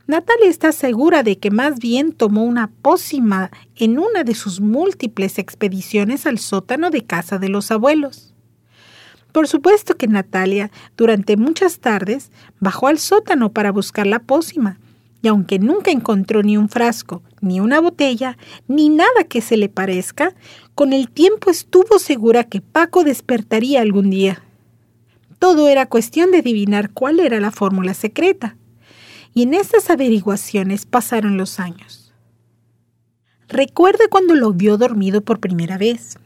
[0.07, 5.37] Natalia está segura de que más bien tomó una pócima en una de sus múltiples
[5.37, 8.28] expediciones al sótano de casa de los abuelos.
[9.31, 14.79] Por supuesto que Natalia, durante muchas tardes, bajó al sótano para buscar la pócima,
[15.21, 18.37] y aunque nunca encontró ni un frasco, ni una botella,
[18.67, 20.33] ni nada que se le parezca,
[20.75, 24.41] con el tiempo estuvo segura que Paco despertaría algún día.
[25.39, 28.55] Todo era cuestión de adivinar cuál era la fórmula secreta
[29.33, 32.13] y en estas averiguaciones pasaron los años.
[33.47, 36.17] Recuerda cuando lo vio dormido por primera vez.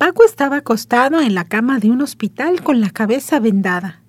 [0.00, 4.00] Paco estaba acostado en la cama de un hospital con la cabeza vendada.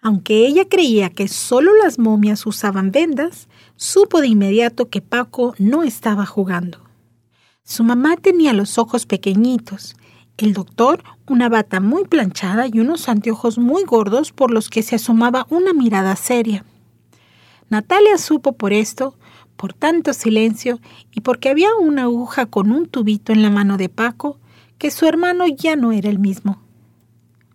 [0.00, 5.84] Aunque ella creía que solo las momias usaban vendas, supo de inmediato que Paco no
[5.84, 6.78] estaba jugando.
[7.62, 9.94] Su mamá tenía los ojos pequeñitos,
[10.38, 14.96] el doctor una bata muy planchada y unos anteojos muy gordos por los que se
[14.96, 16.64] asomaba una mirada seria.
[17.68, 19.16] Natalia supo por esto,
[19.54, 20.80] por tanto silencio
[21.12, 24.40] y porque había una aguja con un tubito en la mano de Paco,
[24.82, 26.60] que su hermano ya no era el mismo.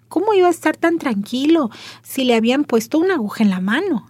[0.08, 1.70] ¿Cómo iba a estar tan tranquilo
[2.02, 4.08] si le habían puesto una aguja en la mano?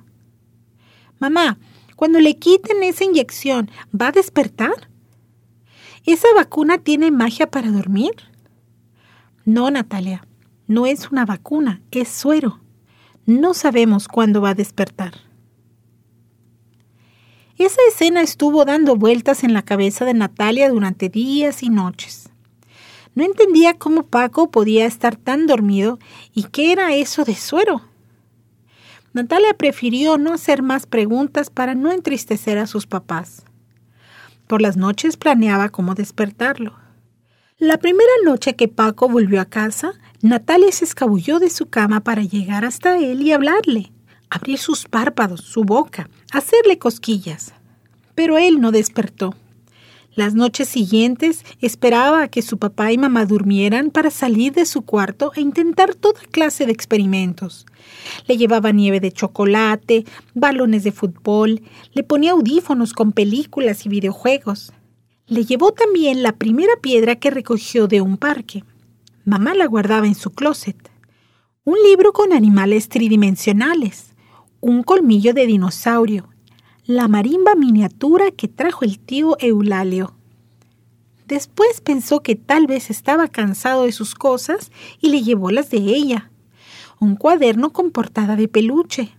[1.18, 1.58] Mamá,
[1.96, 4.88] cuando le quiten esa inyección, ¿va a despertar?
[6.06, 8.12] ¿Esa vacuna tiene magia para dormir?
[9.46, 10.28] No, Natalia,
[10.68, 12.60] no es una vacuna, es suero.
[13.26, 15.14] No sabemos cuándo va a despertar.
[17.58, 22.30] Esa escena estuvo dando vueltas en la cabeza de Natalia durante días y noches.
[23.18, 25.98] No entendía cómo Paco podía estar tan dormido
[26.36, 27.82] y qué era eso de suero.
[29.12, 33.44] Natalia prefirió no hacer más preguntas para no entristecer a sus papás.
[34.46, 36.76] Por las noches planeaba cómo despertarlo.
[37.58, 42.22] La primera noche que Paco volvió a casa, Natalia se escabulló de su cama para
[42.22, 43.92] llegar hasta él y hablarle
[44.30, 47.52] abrir sus párpados, su boca, hacerle cosquillas.
[48.14, 49.34] Pero él no despertó.
[50.18, 54.82] Las noches siguientes esperaba a que su papá y mamá durmieran para salir de su
[54.82, 57.68] cuarto e intentar toda clase de experimentos.
[58.26, 61.62] Le llevaba nieve de chocolate, balones de fútbol,
[61.94, 64.74] le ponía audífonos con películas y videojuegos.
[65.28, 68.64] Le llevó también la primera piedra que recogió de un parque.
[69.24, 70.90] Mamá la guardaba en su closet.
[71.64, 74.16] Un libro con animales tridimensionales
[74.60, 76.30] un colmillo de dinosaurio,
[76.88, 80.16] la marimba miniatura que trajo el tío Eulalio.
[81.28, 84.72] Después pensó que tal vez estaba cansado de sus cosas
[85.02, 86.32] y le llevó las de ella.
[87.02, 89.12] Un cuaderno con portada de peluche,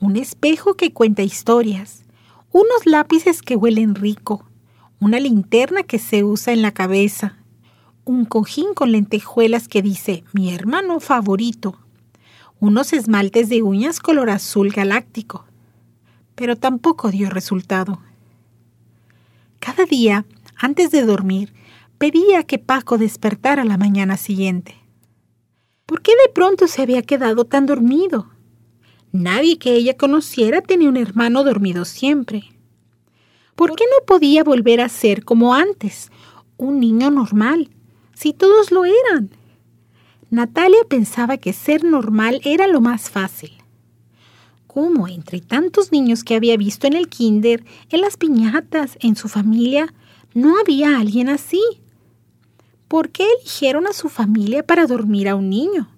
[0.00, 2.04] un espejo que cuenta historias,
[2.52, 4.44] unos lápices que huelen rico,
[5.00, 7.38] una linterna que se usa en la cabeza,
[8.04, 11.78] un cojín con lentejuelas que dice mi hermano favorito,
[12.60, 15.46] unos esmaltes de uñas color azul galáctico.
[16.34, 18.00] Pero tampoco dio resultado.
[19.58, 21.54] Cada día, antes de dormir,
[21.98, 24.74] pedía que Paco despertara la mañana siguiente.
[25.86, 28.30] ¿Por qué de pronto se había quedado tan dormido?
[29.12, 32.44] Nadie que ella conociera tenía un hermano dormido siempre.
[33.54, 36.10] ¿Por qué no podía volver a ser como antes,
[36.56, 37.70] un niño normal,
[38.14, 39.30] si todos lo eran?
[40.30, 43.52] Natalia pensaba que ser normal era lo más fácil.
[44.74, 49.28] ¿Cómo entre tantos niños que había visto en el kinder, en las piñatas, en su
[49.28, 49.94] familia,
[50.34, 51.62] no había alguien así?
[52.88, 55.88] ¿Por qué eligieron a su familia para dormir a un niño?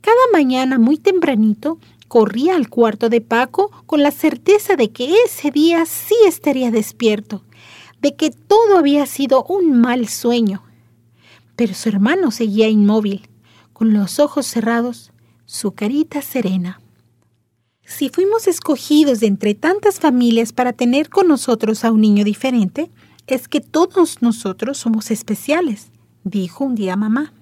[0.00, 5.50] Cada mañana muy tempranito corría al cuarto de Paco con la certeza de que ese
[5.50, 7.42] día sí estaría despierto,
[8.00, 10.62] de que todo había sido un mal sueño.
[11.56, 13.28] Pero su hermano seguía inmóvil,
[13.72, 15.10] con los ojos cerrados,
[15.44, 16.80] su carita serena.
[17.86, 22.90] Si fuimos escogidos de entre tantas familias para tener con nosotros a un niño diferente,
[23.26, 25.88] es que todos nosotros somos especiales,
[26.24, 27.32] dijo un día mamá.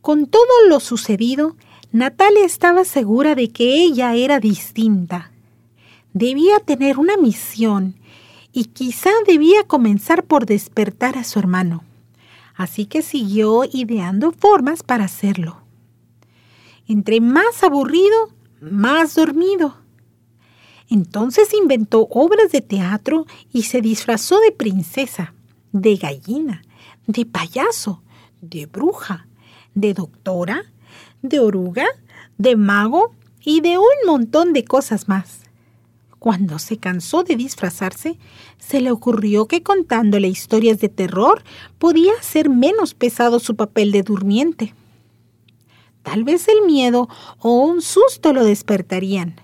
[0.00, 1.56] Con todo lo sucedido,
[1.92, 5.32] Natalia estaba segura de que ella era distinta.
[6.12, 7.96] Debía tener una misión
[8.52, 11.84] y quizá debía comenzar por despertar a su hermano.
[12.54, 15.62] Así que siguió ideando formas para hacerlo.
[16.86, 19.76] Entre más aburrido, más dormido.
[20.88, 25.34] Entonces inventó obras de teatro y se disfrazó de princesa,
[25.72, 26.62] de gallina,
[27.06, 28.02] de payaso,
[28.40, 29.26] de bruja,
[29.74, 30.64] de doctora,
[31.22, 31.86] de oruga,
[32.38, 35.40] de mago y de un montón de cosas más.
[36.18, 38.18] Cuando se cansó de disfrazarse,
[38.58, 41.42] se le ocurrió que contándole historias de terror
[41.78, 44.74] podía hacer menos pesado su papel de durmiente.
[46.02, 47.08] Tal vez el miedo
[47.38, 49.40] o un susto lo despertarían.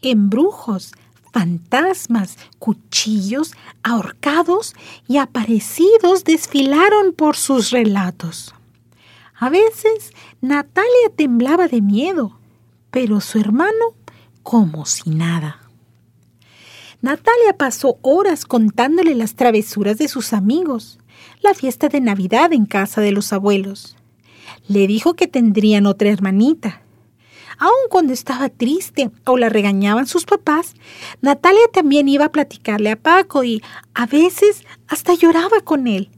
[0.00, 0.92] Embrujos,
[1.32, 3.52] fantasmas, cuchillos,
[3.82, 4.74] ahorcados
[5.08, 8.54] y aparecidos desfilaron por sus relatos.
[9.38, 12.38] A veces Natalia temblaba de miedo,
[12.90, 13.94] pero su hermano
[14.42, 15.60] como si nada.
[17.00, 20.98] Natalia pasó horas contándole las travesuras de sus amigos,
[21.40, 23.96] la fiesta de Navidad en casa de los abuelos.
[24.68, 26.82] Le dijo que tendrían otra hermanita.
[27.58, 30.74] Aun cuando estaba triste o la regañaban sus papás,
[31.20, 33.62] Natalia también iba a platicarle a Paco y
[33.94, 36.10] a veces hasta lloraba con él.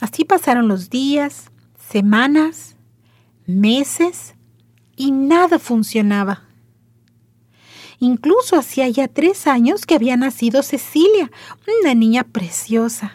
[0.00, 1.50] Así pasaron los días,
[1.88, 2.76] semanas,
[3.46, 4.34] meses
[4.96, 6.42] y nada funcionaba.
[8.00, 11.30] Incluso hacía ya tres años que había nacido Cecilia,
[11.82, 13.12] una niña preciosa.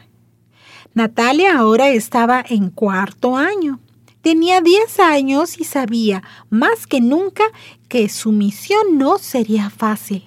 [0.94, 3.80] Natalia ahora estaba en cuarto año.
[4.22, 7.44] Tenía diez años y sabía más que nunca
[7.88, 10.24] que su misión no sería fácil.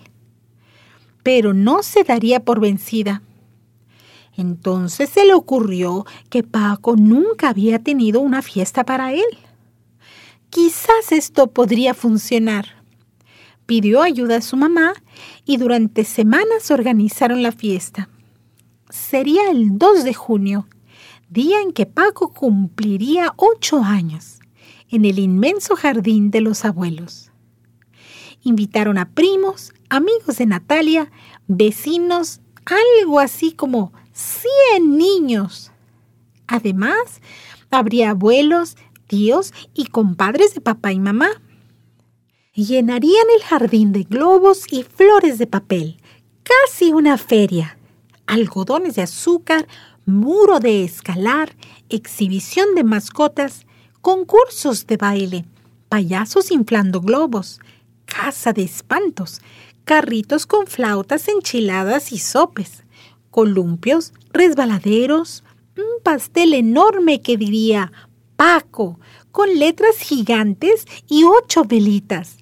[1.23, 3.23] Pero no se daría por vencida.
[4.37, 9.39] Entonces se le ocurrió que Paco nunca había tenido una fiesta para él.
[10.49, 12.83] Quizás esto podría funcionar
[13.67, 14.93] pidió ayuda a su mamá
[15.47, 18.11] y durante semanas organizaron la fiesta.
[18.91, 20.67] Sería el 2 de junio,
[21.33, 24.41] día en que Paco cumpliría ocho años,
[24.91, 27.31] en el inmenso jardín de los abuelos.
[28.43, 31.11] Invitaron a primos, amigos de Natalia,
[31.47, 35.73] vecinos, algo así como 100 niños.
[36.47, 37.23] Además,
[37.71, 41.31] habría abuelos, tíos y compadres de papá y mamá
[42.55, 45.97] llenarían el jardín de globos y flores de papel,
[46.43, 47.79] casi una feria,
[48.27, 49.67] algodones de azúcar,
[50.07, 51.57] muro de escalar,
[51.89, 53.67] exhibición de mascotas,
[54.01, 55.45] concursos de baile,
[55.89, 57.61] payasos inflando globos,
[58.05, 59.41] casa de espantos,
[59.85, 62.85] carritos con flautas enchiladas y sopes,
[63.31, 65.45] columpios, resbaladeros,
[65.77, 67.93] un pastel enorme que diría
[68.37, 68.99] Paco,
[69.31, 72.39] con letras gigantes y ocho velitas,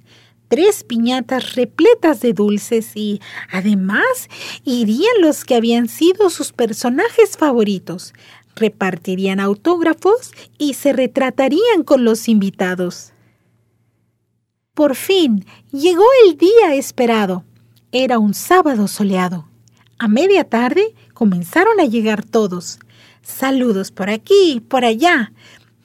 [0.51, 3.21] tres piñatas repletas de dulces y,
[3.53, 4.29] además,
[4.65, 8.13] irían los que habían sido sus personajes favoritos,
[8.57, 13.13] repartirían autógrafos y se retratarían con los invitados.
[14.75, 17.45] Por fin llegó el día esperado.
[17.93, 19.49] Era un sábado soleado.
[19.99, 22.81] A media tarde comenzaron a llegar todos.
[23.23, 25.33] Saludos por aquí, por allá.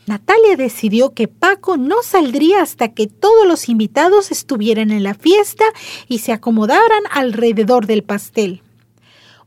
[0.08, 5.66] Natalia decidió que Paco no saldría hasta que todos los invitados estuvieran en la fiesta
[6.08, 8.62] y se acomodaran alrededor del pastel.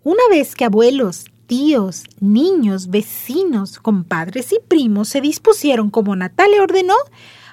[0.03, 6.97] Una vez que abuelos, tíos, niños, vecinos, compadres y primos se dispusieron como Natalia ordenó,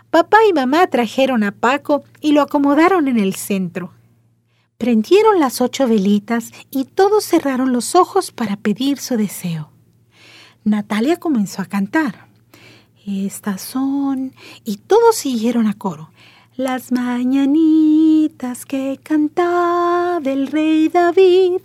[0.10, 3.94] papá y mamá trajeron a Paco y lo acomodaron en el centro.
[4.78, 9.70] Prendieron las ocho velitas y todos cerraron los ojos para pedir su deseo.
[10.64, 12.26] Natalia comenzó a cantar.
[13.06, 14.34] Estas son...
[14.64, 16.10] y todos siguieron a coro.
[16.56, 21.62] Las mañanitas que cantaba el rey David,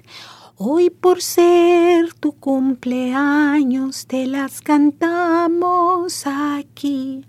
[0.57, 7.25] hoy por ser tu cumpleaños te las cantamos aquí.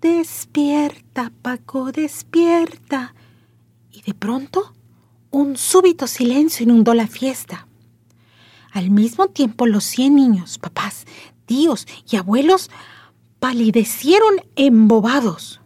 [0.00, 3.14] Despierta, Paco, despierta.
[3.92, 4.72] Y de pronto,
[5.30, 7.68] un súbito silencio inundó la fiesta.
[8.72, 11.04] Al mismo tiempo, los cien niños, papás,
[11.46, 12.70] tíos y abuelos
[13.38, 15.60] palidecieron embobados.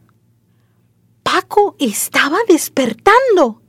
[1.23, 3.63] Paco estaba despertando.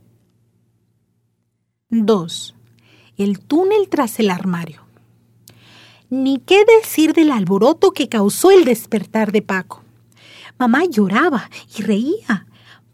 [1.90, 2.54] 2.
[3.16, 4.82] El túnel tras el armario.
[6.10, 9.82] Ni qué decir del alboroto que causó el despertar de Paco.
[10.58, 12.46] Mamá lloraba y reía.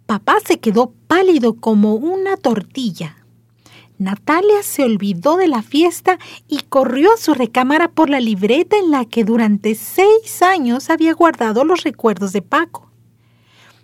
[0.06, 3.19] Papá se quedó pálido como una tortilla.
[4.00, 8.90] Natalia se olvidó de la fiesta y corrió a su recámara por la libreta en
[8.90, 12.90] la que durante seis años había guardado los recuerdos de Paco.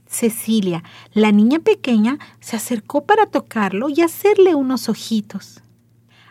[0.06, 5.60] Cecilia, la niña pequeña, se acercó para tocarlo y hacerle unos ojitos.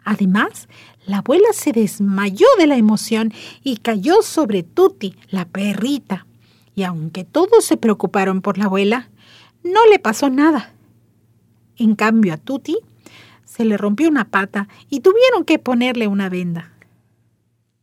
[0.04, 0.68] Además,
[1.06, 3.32] la abuela se desmayó de la emoción
[3.64, 6.26] y cayó sobre Tuti, la perrita.
[6.74, 9.10] Y aunque todos se preocuparon por la abuela,
[9.64, 10.74] no le pasó nada.
[11.78, 12.78] En cambio a Tuti
[13.56, 16.74] se le rompió una pata y tuvieron que ponerle una venda.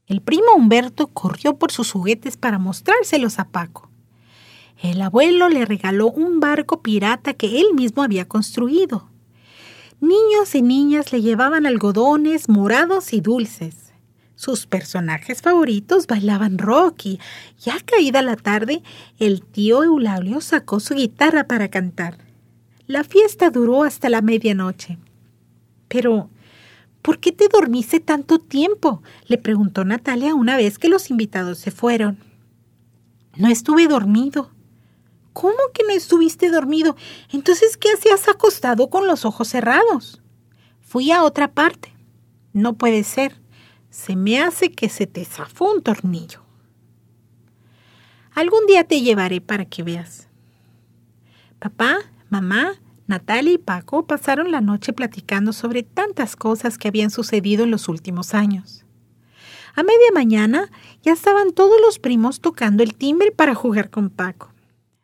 [0.06, 3.88] El primo Humberto corrió por sus juguetes para mostrárselos a Paco.
[4.82, 9.08] El abuelo le regaló un barco pirata que él mismo había construido.
[10.00, 13.92] Niños y niñas le llevaban algodones morados y dulces.
[14.34, 17.20] Sus personajes favoritos bailaban rock y,
[17.58, 18.82] ya caída la tarde,
[19.18, 22.18] el tío Eulalio sacó su guitarra para cantar.
[22.86, 24.98] La fiesta duró hasta la medianoche.
[25.92, 26.30] Pero,
[27.02, 29.02] ¿por qué te dormiste tanto tiempo?
[29.26, 32.18] le preguntó Natalia una vez que los invitados se fueron.
[33.36, 34.50] No estuve dormido.
[35.34, 36.96] ¿Cómo que no estuviste dormido?
[37.30, 40.22] Entonces, ¿qué hacías acostado con los ojos cerrados?
[40.80, 41.94] Fui a otra parte.
[42.54, 43.38] No puede ser.
[43.90, 46.42] Se me hace que se te zafó un tornillo.
[48.34, 50.26] Algún día te llevaré para que veas.
[51.58, 51.98] Papá,
[52.30, 57.70] mamá, Natalia y Paco pasaron la noche platicando sobre tantas cosas que habían sucedido en
[57.70, 58.84] los últimos años.
[59.74, 60.70] A media mañana
[61.02, 64.52] ya estaban todos los primos tocando el timbre para jugar con Paco.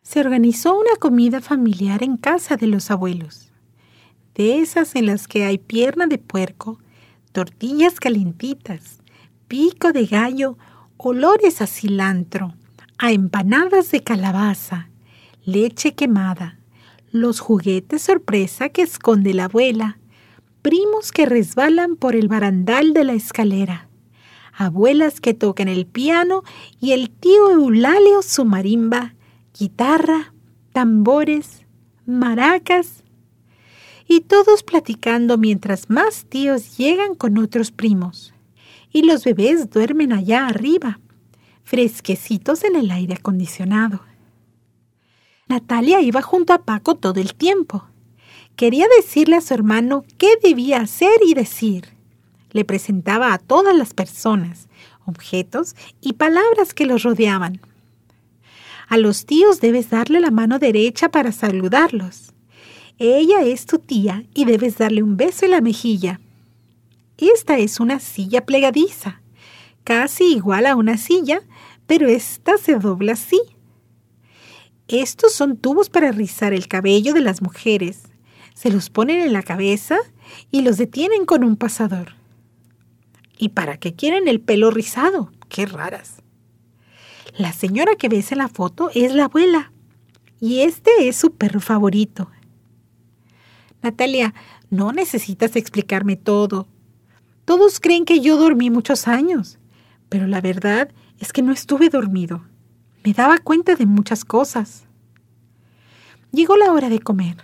[0.03, 3.51] Se organizó una comida familiar en casa de los abuelos,
[4.35, 6.79] de esas en las que hay pierna de puerco,
[7.31, 9.01] tortillas calentitas,
[9.47, 10.57] pico de gallo,
[10.97, 12.53] olores a cilantro,
[12.97, 14.89] a empanadas de calabaza,
[15.43, 16.58] leche quemada,
[17.11, 19.97] los juguetes sorpresa que esconde la abuela,
[20.61, 23.87] primos que resbalan por el barandal de la escalera,
[24.53, 26.43] abuelas que tocan el piano
[26.79, 29.15] y el tío Eulalio su marimba,
[29.57, 30.33] guitarra,
[30.73, 31.65] tambores,
[32.05, 33.03] maracas,
[34.07, 38.33] y todos platicando mientras más tíos llegan con otros primos,
[38.91, 40.99] y los bebés duermen allá arriba,
[41.63, 44.08] fresquecitos en el aire acondicionado.
[45.49, 47.83] Natalia iba junto a Paco todo el tiempo.
[48.55, 51.89] Quería decirle a su hermano qué debía hacer y decir.
[52.51, 54.67] Le presentaba a todas las personas,
[55.07, 57.61] objetos y palabras que los rodeaban.
[58.89, 62.31] A los tíos debes darle la mano derecha para saludarlos.
[62.99, 66.19] Ella es tu tía y debes darle un beso en la mejilla.
[67.17, 69.21] Esta es una silla plegadiza,
[69.83, 71.41] casi igual a una silla,
[71.87, 73.41] pero esta se dobla así
[74.89, 78.01] estos son tubos para rizar el cabello de las mujeres.
[78.55, 79.97] Se los ponen en la cabeza
[80.49, 82.15] y los detienen con un pasador.
[83.37, 85.31] ¿Y para qué quieren el pelo rizado?
[85.47, 86.23] ¡Qué raras!
[87.37, 89.71] La señora que ves en la foto es la abuela.
[90.41, 92.31] Y este es su perro favorito.
[93.83, 94.33] Natalia,
[94.71, 96.67] no necesitas explicarme todo.
[97.45, 99.59] Todos creen que yo dormí muchos años,
[100.09, 102.48] pero la verdad es que no estuve dormido
[103.09, 104.83] me daba cuenta de muchas cosas.
[106.31, 107.37] Llegó la hora de comer.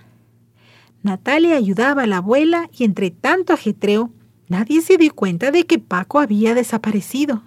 [1.01, 4.11] Natalia ayudaba a la abuela y entre tanto ajetreo,
[4.47, 7.41] nadie se dio cuenta de que Paco había desaparecido.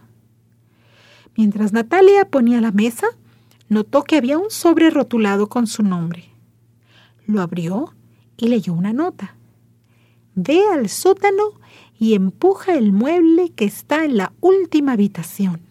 [1.37, 3.07] Mientras Natalia ponía la mesa,
[3.69, 6.25] notó que había un sobre rotulado con su nombre.
[7.25, 7.95] Lo abrió
[8.37, 9.37] y leyó una nota.
[10.35, 11.53] Ve al sótano
[12.01, 15.68] y empuja el mueble que está en la última habitación.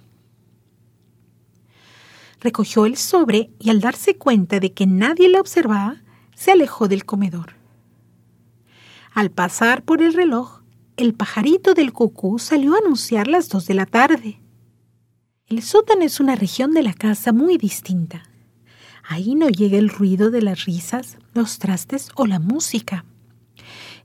[2.39, 6.01] Recogió el sobre y al darse cuenta de que nadie la observaba,
[6.35, 7.55] se alejó del comedor.
[9.13, 10.61] Al pasar por el reloj,
[10.97, 14.39] el pajarito del cucú salió a anunciar las dos de la tarde.
[15.47, 18.23] El sótano es una región de la casa muy distinta.
[19.07, 23.05] Ahí no llega el ruido de las risas, los trastes o la música.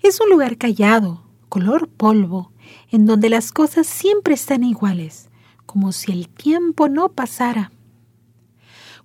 [0.01, 2.53] Es un lugar callado, color polvo,
[2.91, 5.29] en donde las cosas siempre están iguales,
[5.67, 7.72] como si el tiempo no pasara.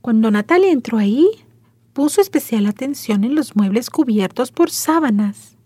[0.08, 1.28] Cuando Natalia entró ahí,
[1.91, 5.58] puso especial atención en los muebles cubiertos por sábanas.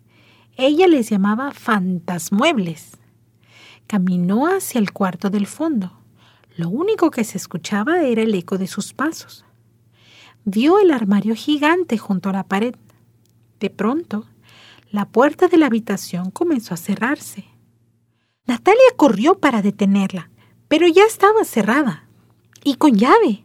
[0.57, 2.97] Ella les llamaba fantasmuebles.
[3.85, 5.91] Caminó hacia el cuarto del fondo.
[6.57, 9.45] Lo único que se escuchaba era el eco de sus pasos.
[10.43, 12.73] Vio el armario gigante junto a la pared.
[13.59, 14.25] De pronto,
[14.89, 17.45] la puerta de la habitación comenzó a cerrarse.
[18.47, 20.31] Natalia corrió para detenerla,
[20.67, 22.07] pero ya estaba cerrada
[22.63, 23.43] y con llave.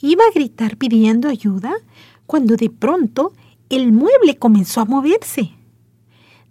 [0.00, 1.74] Iba a gritar pidiendo ayuda
[2.26, 3.32] cuando de pronto
[3.68, 5.52] el mueble comenzó a moverse.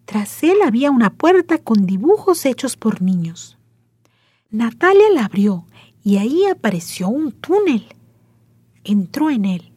[0.05, 3.57] Tras él había una puerta con dibujos hechos por niños.
[4.49, 5.65] Natalia la abrió
[6.03, 7.85] y ahí apareció un túnel.
[8.83, 9.71] Entró en él.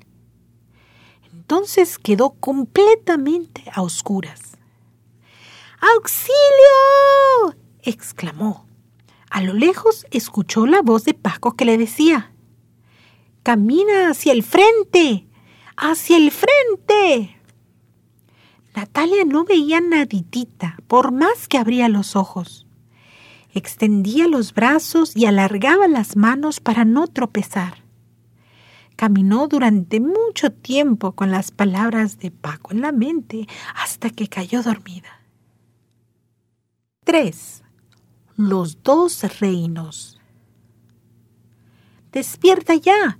[1.33, 4.57] Entonces quedó completamente a oscuras.
[5.95, 6.35] ¡Auxilio!
[7.83, 8.67] exclamó.
[9.31, 12.33] A lo lejos escuchó la voz de Paco que le decía,
[13.47, 15.29] Camina hacia el frente,
[15.77, 17.41] hacia el frente.
[18.75, 22.67] Natalia no veía naditita, por más que abría los ojos.
[23.55, 27.85] Extendía los brazos y alargaba las manos para no tropezar.
[28.97, 34.65] Caminó durante mucho tiempo con las palabras de Paco en la mente hasta que cayó
[34.65, 35.21] dormida.
[37.05, 37.63] 3.
[38.39, 40.21] Los dos reinos.
[42.11, 43.19] Despierta ya.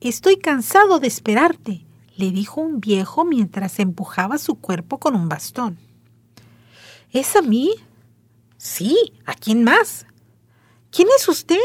[0.00, 1.86] Estoy cansado de esperarte
[2.20, 5.78] le dijo un viejo mientras empujaba su cuerpo con un bastón.
[7.10, 7.72] ¿Es a mí?
[8.58, 10.06] Sí, ¿a quién más?
[10.90, 11.56] ¿Quién es usted?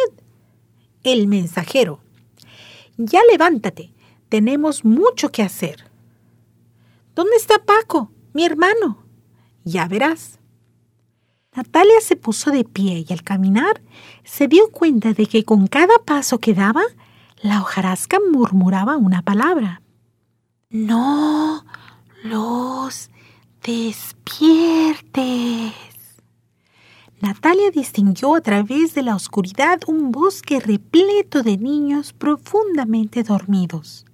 [1.04, 2.00] El mensajero.
[2.98, 3.94] Ya levántate,
[4.30, 5.92] tenemos mucho que hacer.
[7.14, 9.06] ¿Dónde está Paco, mi hermano?
[9.66, 10.40] Ya verás.
[11.54, 13.82] Natalia se puso de pie y al caminar
[14.24, 16.84] se dio cuenta de que con cada paso que daba,
[17.46, 19.84] la hojarasca murmuraba una palabra.
[20.72, 21.64] No
[22.24, 23.12] los
[23.64, 25.14] despiertes.
[27.22, 34.06] Natalia distinguió a través de la oscuridad un bosque repleto de niños profundamente dormidos.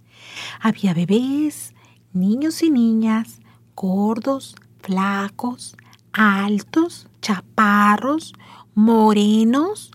[0.59, 1.73] Había bebés,
[2.11, 3.39] niños y niñas,
[3.75, 5.77] gordos, flacos,
[6.11, 8.33] altos, chaparros,
[8.75, 9.91] morenos,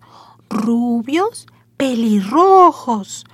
[0.48, 3.24] rubios, pelirrojos,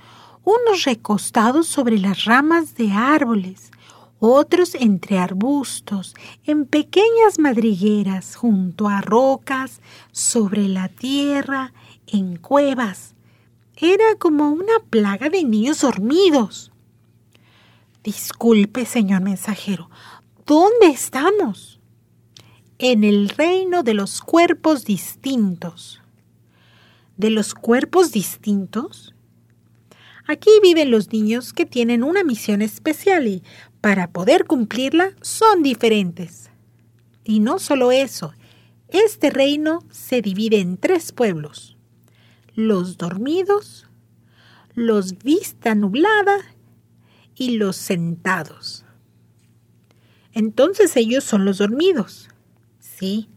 [0.43, 3.71] unos recostados sobre las ramas de árboles,
[4.19, 6.15] otros entre arbustos,
[6.45, 9.81] en pequeñas madrigueras, junto a rocas,
[10.11, 11.73] sobre la tierra,
[12.07, 13.15] en cuevas.
[13.75, 16.71] Era como una plaga de niños dormidos.
[18.03, 19.89] Disculpe, señor mensajero,
[20.45, 21.79] ¿dónde estamos?
[22.77, 26.02] En el reino de los cuerpos distintos.
[27.17, 29.13] ¿De los cuerpos distintos?
[30.25, 33.43] Aquí viven los niños que tienen una misión especial y
[33.81, 36.49] para poder cumplirla son diferentes.
[37.23, 38.33] Y no solo eso,
[38.87, 41.77] este reino se divide en tres pueblos.
[42.55, 43.87] Los dormidos,
[44.73, 46.37] los vista nublada
[47.35, 48.85] y los sentados.
[50.31, 52.29] Entonces ellos son los dormidos.
[52.79, 53.29] Sí,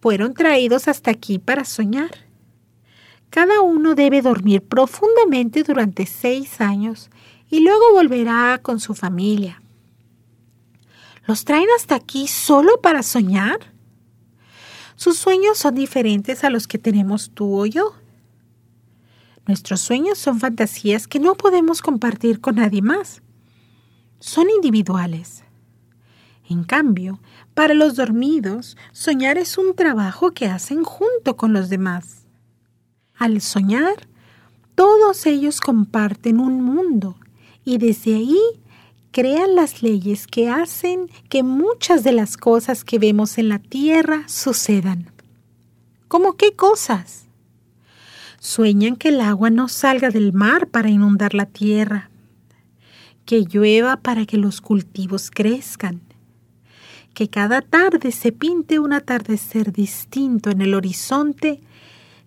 [0.00, 2.29] fueron traídos hasta aquí para soñar.
[3.30, 7.10] Cada uno debe dormir profundamente durante seis años
[7.48, 9.62] y luego volverá con su familia.
[11.26, 13.72] ¿Los traen hasta aquí solo para soñar?
[14.96, 17.94] Sus sueños son diferentes a los que tenemos tú o yo.
[19.46, 23.22] Nuestros sueños son fantasías que no podemos compartir con nadie más.
[24.18, 25.44] Son individuales.
[26.48, 27.20] En cambio,
[27.54, 32.19] para los dormidos, soñar es un trabajo que hacen junto con los demás.
[33.20, 34.08] Al soñar,
[34.74, 37.16] todos ellos comparten un mundo
[37.66, 38.40] y desde ahí
[39.12, 44.26] crean las leyes que hacen que muchas de las cosas que vemos en la tierra
[44.26, 45.10] sucedan.
[46.08, 47.26] ¿Cómo qué cosas?
[48.38, 52.08] Sueñan que el agua no salga del mar para inundar la tierra,
[53.26, 56.00] que llueva para que los cultivos crezcan,
[57.12, 61.60] que cada tarde se pinte un atardecer distinto en el horizonte,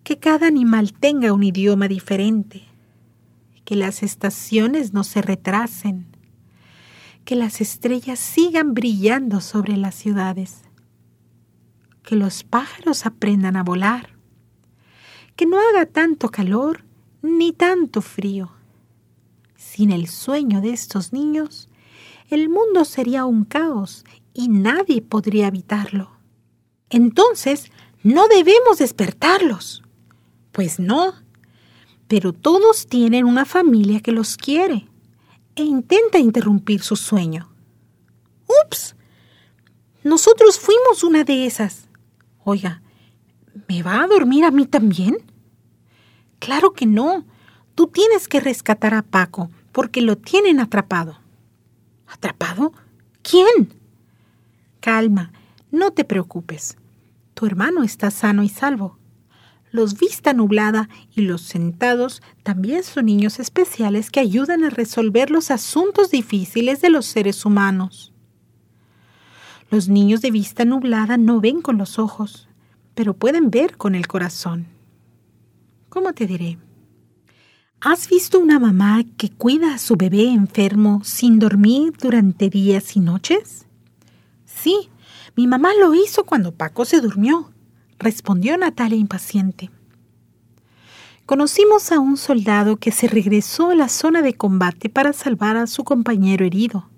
[0.04, 2.64] que cada animal tenga un idioma diferente,
[3.64, 6.08] que las estaciones no se retrasen,
[7.24, 10.62] que las estrellas sigan brillando sobre las ciudades,
[12.04, 14.10] que los pájaros aprendan a volar,
[15.36, 16.84] que no haga tanto calor
[17.22, 18.52] ni tanto frío.
[19.56, 21.70] Sin el sueño de estos niños,
[22.30, 26.12] el mundo sería un caos y nadie podría habitarlo.
[26.90, 27.72] Entonces,
[28.04, 29.83] no debemos despertarlos.
[30.54, 31.16] Pues no,
[32.08, 34.88] pero todos tienen una familia que los quiere
[35.56, 37.52] e intenta interrumpir su sueño.
[38.64, 38.96] ¡Ups!
[40.04, 41.90] Nosotros fuimos una de esas.
[42.44, 42.84] Oiga,
[43.68, 45.18] ¿me va a dormir a mí también?
[46.38, 47.26] Claro que no.
[47.74, 51.20] Tú tienes que rescatar a Paco porque lo tienen atrapado.
[52.06, 52.74] ¿Atrapado?
[53.24, 53.74] ¿Quién?
[54.82, 55.32] Calma,
[55.72, 56.78] no te preocupes.
[57.34, 59.00] Tu hermano está sano y salvo.
[59.74, 65.50] Los vista nublada y los sentados también son niños especiales que ayudan a resolver los
[65.50, 68.14] asuntos difíciles de los seres humanos.
[69.72, 72.48] Los niños de vista nublada no ven con los ojos,
[72.94, 74.68] pero pueden ver con el corazón.
[75.90, 76.60] ¿Cómo te diré?
[77.82, 83.00] ¿Has visto una mamá que cuida a su bebé enfermo sin dormir durante días y
[83.00, 83.66] noches?
[84.46, 84.92] Sí,
[85.36, 87.53] mi mamá lo hizo cuando Paco se durmió
[88.04, 89.72] respondió Natalia impaciente.
[91.26, 95.68] Conocimos a un soldado que se regresó a la zona de combate para salvar a
[95.68, 96.90] su compañero herido.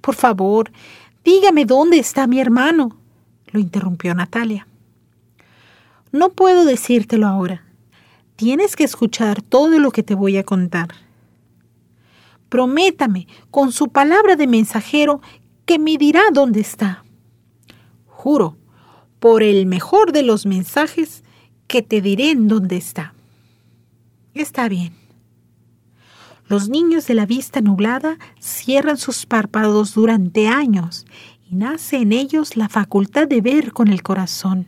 [0.00, 0.72] Por favor,
[1.22, 2.96] dígame dónde está mi hermano,
[3.52, 4.66] lo interrumpió Natalia.
[6.10, 7.64] No puedo decírtelo ahora.
[8.36, 10.88] Tienes que escuchar todo lo que te voy a contar.
[12.48, 15.20] Prométame, con su palabra de mensajero,
[15.64, 17.04] que me dirá dónde está.
[18.06, 18.56] Juro,
[19.22, 21.22] por el mejor de los mensajes
[21.68, 23.14] que te diré en dónde está.
[24.34, 24.94] Está bien.
[26.48, 31.06] Los niños de la vista nublada cierran sus párpados durante años
[31.48, 34.66] y nace en ellos la facultad de ver con el corazón.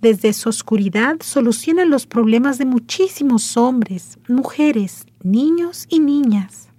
[0.00, 6.70] Desde su oscuridad solucionan los problemas de muchísimos hombres, mujeres, niños y niñas.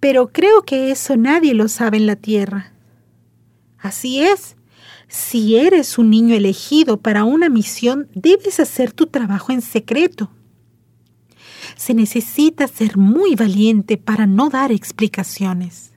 [0.00, 2.72] Pero creo que eso nadie lo sabe en la tierra.
[3.78, 4.56] Así es,
[5.08, 10.30] si eres un niño elegido para una misión, debes hacer tu trabajo en secreto.
[11.76, 15.92] Se necesita ser muy valiente para no dar explicaciones.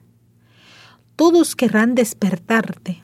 [1.14, 3.02] Todos querrán despertarte,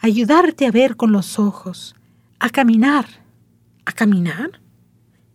[0.00, 1.94] ayudarte a ver con los ojos,
[2.38, 3.06] a caminar.
[3.84, 4.60] ¿A caminar?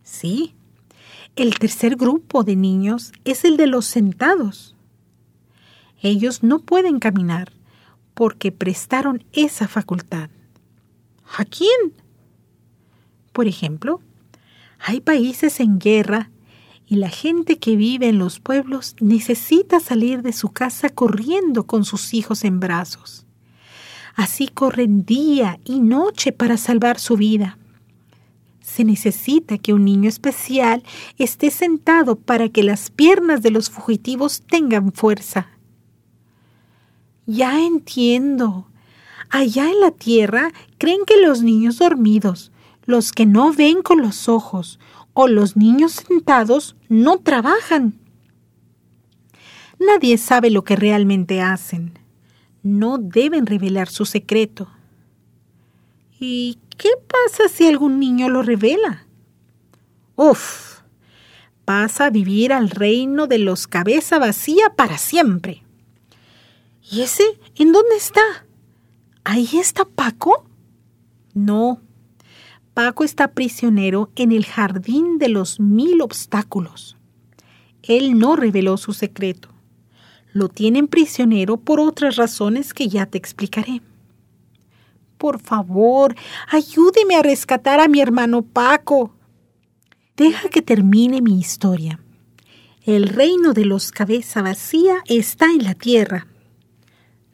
[0.02, 0.54] Sí.
[1.36, 4.74] El tercer grupo de niños es el de los sentados.
[6.02, 7.52] Ellos no pueden caminar,
[8.20, 10.28] porque prestaron esa facultad.
[11.38, 11.94] ¿A quién?
[13.32, 14.02] Por ejemplo,
[14.78, 16.30] hay países en guerra
[16.86, 21.86] y la gente que vive en los pueblos necesita salir de su casa corriendo con
[21.86, 23.24] sus hijos en brazos.
[24.16, 27.56] Así corren día y noche para salvar su vida.
[28.60, 30.82] Se necesita que un niño especial
[31.16, 35.48] esté sentado para que las piernas de los fugitivos tengan fuerza.
[37.32, 38.66] Ya entiendo.
[39.30, 42.50] Allá en la tierra creen que los niños dormidos,
[42.86, 44.80] los que no ven con los ojos
[45.12, 47.94] o los niños sentados no trabajan.
[49.78, 52.00] Nadie sabe lo que realmente hacen.
[52.64, 54.68] No deben revelar su secreto.
[56.18, 59.06] ¿Y qué pasa si algún niño lo revela?
[60.16, 60.80] Uf,
[61.64, 65.62] pasa a vivir al reino de los cabeza vacía para siempre.
[66.90, 68.46] ¿Y ese en dónde está?
[69.22, 70.44] ¿Ahí está Paco?
[71.34, 71.80] No.
[72.74, 76.96] Paco está prisionero en el jardín de los mil obstáculos.
[77.82, 79.50] Él no reveló su secreto.
[80.32, 83.82] Lo tienen prisionero por otras razones que ya te explicaré.
[85.16, 86.16] Por favor,
[86.48, 89.14] ayúdeme a rescatar a mi hermano Paco.
[90.16, 92.00] Deja que termine mi historia.
[92.82, 96.26] El reino de los cabeza vacía está en la tierra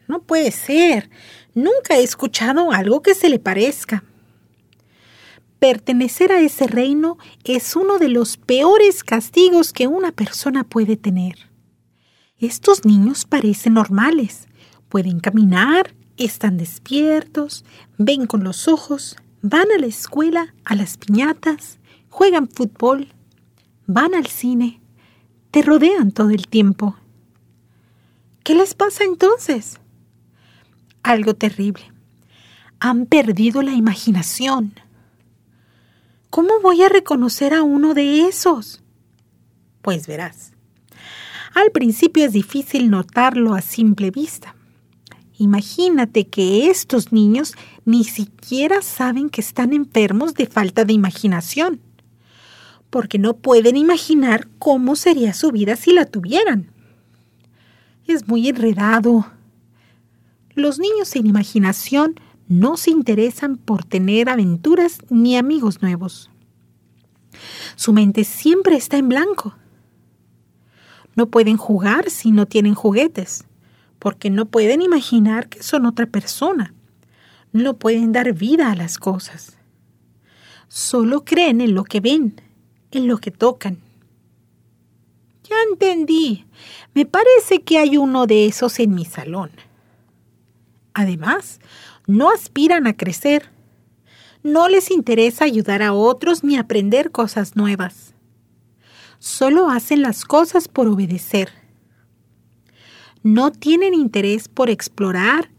[0.07, 1.09] no puede ser.
[1.53, 4.03] Nunca he escuchado algo que se le parezca.
[5.59, 11.49] Pertenecer a ese reino es uno de los peores castigos que una persona puede tener.
[12.37, 14.47] Estos niños parecen normales.
[14.89, 17.65] Pueden caminar, están despiertos,
[17.97, 19.17] ven con los ojos,
[19.49, 21.77] Van a la escuela, a las piñatas,
[22.09, 23.13] juegan fútbol,
[23.85, 24.81] van al cine,
[25.51, 26.97] te rodean todo el tiempo.
[28.43, 29.79] ¿Qué les pasa entonces?
[31.07, 31.83] Algo terrible.
[32.81, 34.73] Han perdido la imaginación.
[36.29, 38.83] ¿Cómo voy a reconocer a uno de esos?
[39.81, 40.51] Pues verás.
[41.55, 44.53] Al principio es difícil notarlo a simple vista.
[45.37, 47.53] Imagínate que estos niños
[47.85, 51.79] ni siquiera saben que están enfermos de falta de imaginación,
[52.89, 56.69] porque no pueden imaginar cómo sería su vida si la tuvieran.
[58.05, 59.36] Es muy enredado.
[60.57, 66.31] Los niños sin imaginación no se interesan por tener aventuras ni amigos nuevos.
[67.75, 69.55] Su mente siempre está en blanco.
[71.15, 73.43] No pueden jugar si no tienen juguetes,
[73.99, 76.73] porque no pueden imaginar que son otra persona.
[77.51, 79.59] No pueden dar vida a las cosas.
[80.69, 82.41] Solo creen en lo que ven,
[82.89, 83.77] en lo que tocan.
[85.43, 86.47] Ya entendí.
[86.95, 89.51] Me parece que hay uno de esos en mi salón.
[90.97, 91.59] Además,
[92.07, 93.51] no aspiran a crecer.
[94.41, 98.15] No les interesa ayudar a otros ni aprender cosas nuevas.
[99.19, 101.49] Solo hacen las cosas por obedecer.
[103.21, 105.51] No tienen interés por explorar,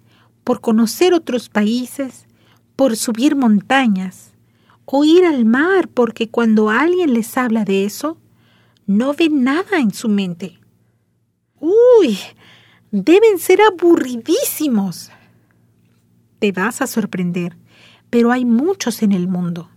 [0.43, 2.27] por conocer otros países,
[2.75, 4.33] por subir montañas
[4.87, 8.19] o ir al mar, porque cuando alguien les habla de eso,
[8.89, 10.59] no ven nada en su mente.
[11.61, 12.19] Uy,
[12.91, 15.13] deben ser aburridísimos
[16.39, 17.57] te vas a sorprender,
[18.11, 19.71] pero hay muchos en el mundo.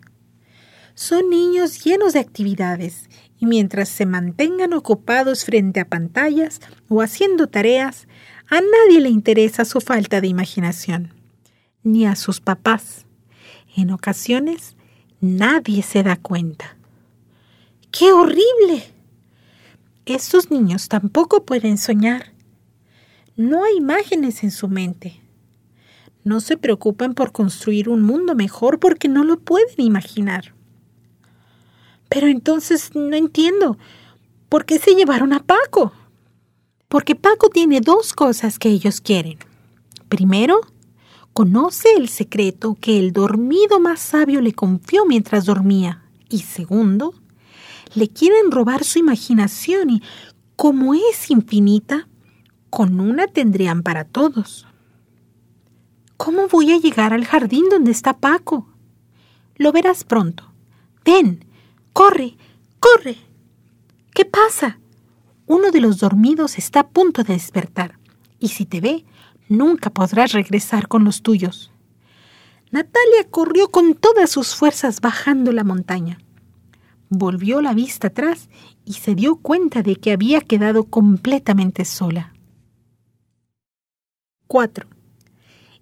[0.94, 6.60] Son niños llenos de actividades y mientras se mantengan ocupados frente a pantallas
[6.90, 8.08] o haciendo tareas,
[8.50, 11.14] a nadie le interesa su falta de imaginación,
[11.84, 13.06] ni a sus papás.
[13.76, 14.76] En ocasiones,
[15.22, 16.78] nadie se da cuenta.
[17.92, 18.84] ¡Qué horrible!
[20.06, 22.34] Estos niños tampoco pueden soñar.
[23.38, 25.21] No hay imágenes en su mente.
[26.24, 30.54] No se preocupen por construir un mundo mejor porque no lo pueden imaginar.
[32.10, 33.78] Pero entonces no entiendo.
[34.50, 35.94] ¿Por qué se llevaron a Paco?
[36.88, 39.38] Porque Paco tiene dos cosas que ellos quieren.
[40.10, 40.60] Primero,
[41.34, 46.04] conoce el secreto que el dormido más sabio le confió mientras dormía.
[46.30, 47.14] Y segundo,
[47.96, 50.02] le quieren robar su imaginación y,
[50.56, 52.08] como es infinita,
[52.70, 54.68] con una tendrían para todos.
[56.24, 58.70] ¿Cómo voy a llegar al jardín donde está Paco?
[59.56, 60.54] Lo verás pronto.
[61.04, 61.44] Ven,
[61.94, 62.38] corre,
[62.80, 63.18] corre.
[64.14, 64.80] ¿Qué pasa?
[65.48, 67.98] Uno de los dormidos está a punto de despertar,
[68.38, 69.04] y si te ve,
[69.50, 71.72] nunca podrás regresar con los tuyos.
[72.70, 76.20] Natalia corrió con todas sus fuerzas bajando la montaña.
[77.10, 78.48] Volvió la vista atrás
[78.86, 82.32] y se dio cuenta de que había quedado completamente sola.
[84.46, 85.01] 4.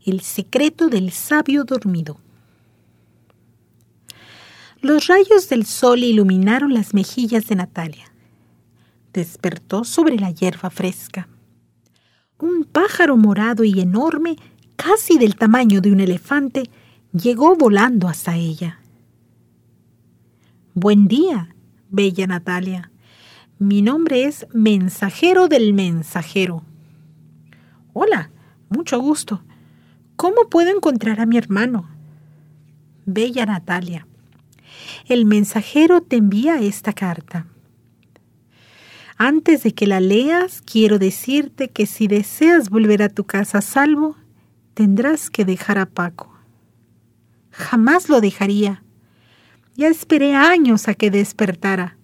[0.10, 2.18] El secreto del sabio dormido.
[4.82, 8.12] Los rayos del sol iluminaron las mejillas de Natalia.
[9.14, 11.28] Despertó sobre la hierba fresca.
[12.40, 14.36] Un pájaro morado y enorme,
[14.78, 16.64] casi del tamaño de un elefante,
[17.14, 18.80] llegó volando hasta ella.
[20.74, 21.56] Buen día,
[21.92, 22.92] bella Natalia.
[23.60, 26.64] Mi nombre es Mensajero del Mensajero.
[27.94, 28.32] Hola,
[28.70, 29.44] mucho gusto.
[30.20, 31.90] ¿Cómo puedo encontrar a mi hermano?
[33.06, 34.06] Bella Natalia,
[35.06, 37.48] el mensajero te envía esta carta.
[39.16, 43.62] Antes de que la leas, quiero decirte que si deseas volver a tu casa a
[43.62, 44.18] salvo,
[44.74, 46.38] tendrás que dejar a Paco.
[47.52, 48.84] Jamás lo dejaría.
[49.78, 51.98] Ya esperé años a que despertara.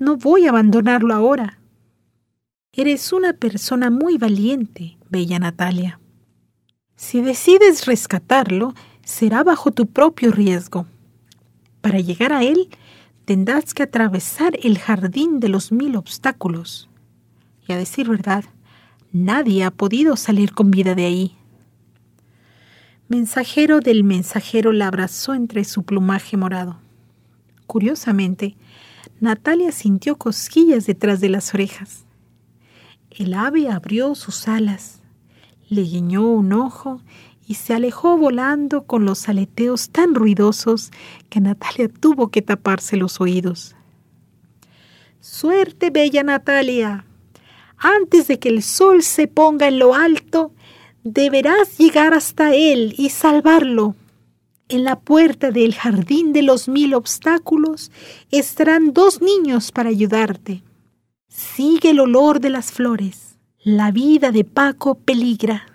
[0.00, 1.58] No voy a abandonarlo ahora.
[2.72, 5.98] Eres una persona muy valiente, bella Natalia.
[7.02, 8.74] Si decides rescatarlo,
[9.04, 10.86] será bajo tu propio riesgo.
[11.80, 12.68] Para llegar a él,
[13.24, 16.88] tendrás que atravesar el jardín de los mil obstáculos.
[17.66, 18.44] Y a decir verdad,
[19.10, 21.36] nadie ha podido salir con vida de ahí.
[23.08, 26.78] Mensajero del mensajero la abrazó entre su plumaje morado.
[27.66, 28.54] Curiosamente,
[29.18, 32.06] Natalia sintió cosquillas detrás de las orejas.
[33.10, 35.01] El ave abrió sus alas
[35.72, 37.00] le guiñó un ojo
[37.46, 40.90] y se alejó volando con los aleteos tan ruidosos
[41.28, 43.74] que Natalia tuvo que taparse los oídos.
[45.20, 47.04] Suerte, bella Natalia.
[47.78, 50.52] Antes de que el sol se ponga en lo alto,
[51.04, 53.96] deberás llegar hasta él y salvarlo.
[54.68, 57.90] En la puerta del jardín de los mil obstáculos
[58.30, 60.62] estarán dos niños para ayudarte.
[61.28, 63.21] Sigue el olor de las flores.
[63.64, 65.68] La vida de Paco peligra.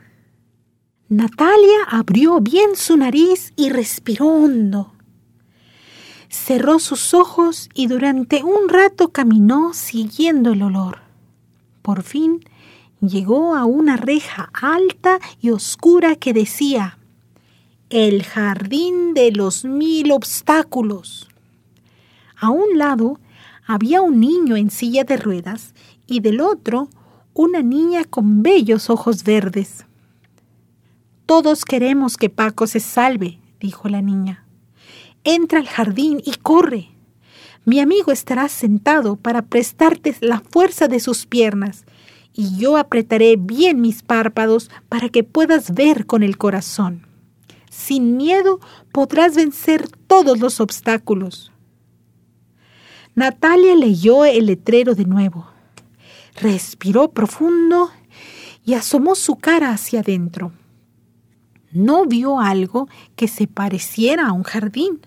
[1.07, 4.91] Natalia abrió bien su nariz y respiró hondo.
[6.27, 10.99] Cerró sus ojos y durante un rato caminó siguiendo el olor.
[11.81, 12.43] Por fin
[12.99, 16.97] llegó a una reja alta y oscura que decía
[17.89, 21.29] El jardín de los mil obstáculos.
[22.35, 23.17] A un lado
[23.65, 25.73] había un niño en silla de ruedas
[26.05, 26.89] y del otro
[27.38, 29.85] una niña con bellos ojos verdes.
[31.27, 34.43] Todos queremos que Paco se salve, dijo la niña.
[35.23, 36.89] Entra al jardín y corre.
[37.63, 41.85] Mi amigo estará sentado para prestarte la fuerza de sus piernas,
[42.33, 47.05] y yo apretaré bien mis párpados para que puedas ver con el corazón.
[47.69, 48.59] Sin miedo
[48.91, 51.51] podrás vencer todos los obstáculos.
[53.13, 55.47] Natalia leyó el letrero de nuevo,
[56.38, 57.91] respiró profundo
[58.63, 60.51] y asomó su cara hacia adentro
[61.71, 65.01] no vio algo que se pareciera a un jardín,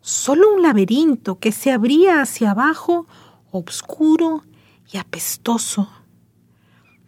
[0.00, 3.06] solo un laberinto que se abría hacia abajo,
[3.50, 4.44] oscuro
[4.92, 5.88] y apestoso.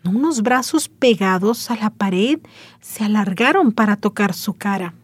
[0.04, 2.40] Unos brazos pegados a la pared
[2.80, 4.94] se alargaron para tocar su cara.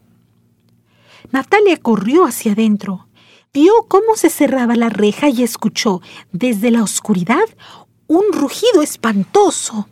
[1.31, 3.09] Natalia corrió hacia adentro,
[3.53, 6.01] vio cómo se cerraba la reja y escuchó
[6.33, 7.45] desde la oscuridad
[8.07, 9.89] un rugido espantoso.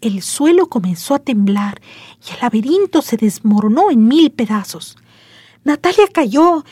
[0.00, 1.80] El suelo comenzó a temblar
[2.26, 4.96] y el laberinto se desmoronó en mil pedazos.
[5.64, 6.64] Natalia cayó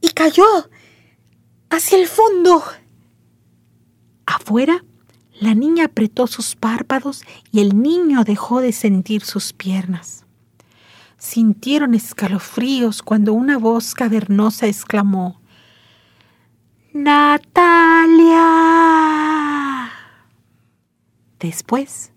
[0.00, 0.46] y cayó
[1.70, 2.62] hacia el fondo.
[4.26, 4.84] Afuera,
[5.40, 7.22] la niña apretó sus párpados
[7.52, 10.24] y el niño dejó de sentir sus piernas.
[11.18, 15.40] Sintieron escalofríos cuando una voz cavernosa exclamó
[16.92, 18.44] Natalia.
[21.44, 22.10] Después,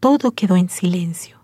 [0.00, 1.38] todo quedó en silencio.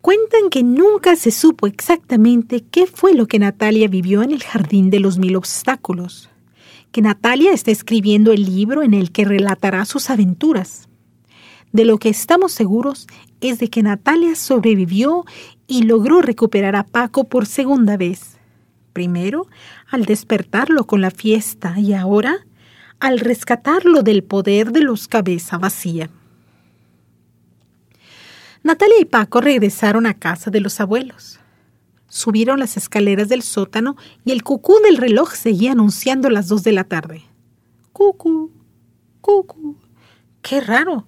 [0.00, 4.90] Cuentan que nunca se supo exactamente qué fue lo que Natalia vivió en el Jardín
[4.90, 6.28] de los Mil Obstáculos,
[6.90, 10.88] que Natalia está escribiendo el libro en el que relatará sus aventuras.
[11.70, 13.06] De lo que estamos seguros
[13.40, 15.24] es de que Natalia sobrevivió
[15.68, 18.38] y logró recuperar a Paco por segunda vez.
[18.92, 19.46] Primero,
[19.88, 22.44] al despertarlo con la fiesta y ahora,
[23.00, 26.10] al rescatarlo del poder de los cabeza vacía.
[28.62, 31.38] Natalia y Paco regresaron a casa de los abuelos.
[32.08, 36.72] Subieron las escaleras del sótano y el cucú del reloj seguía anunciando las dos de
[36.72, 37.22] la tarde.
[37.92, 38.50] Cucú,
[39.20, 39.76] cucú.
[40.42, 41.06] Qué raro.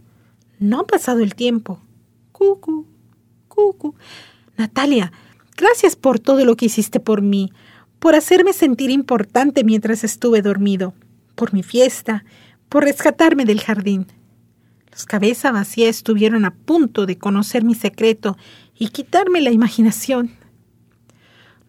[0.58, 1.80] No ha pasado el tiempo.
[2.32, 2.86] Cucú,
[3.48, 3.94] cucú.
[4.56, 5.12] Natalia,
[5.56, 7.50] gracias por todo lo que hiciste por mí,
[7.98, 10.94] por hacerme sentir importante mientras estuve dormido,
[11.40, 12.22] por mi fiesta,
[12.68, 14.06] por rescatarme del jardín.
[14.90, 18.36] Los cabeza vacía estuvieron a punto de conocer mi secreto
[18.78, 20.32] y quitarme la imaginación.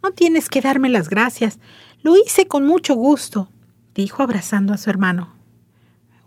[0.03, 1.57] No tienes que darme las gracias.
[2.03, 3.47] Lo hice con mucho gusto,
[3.95, 5.34] dijo abrazando a su hermano.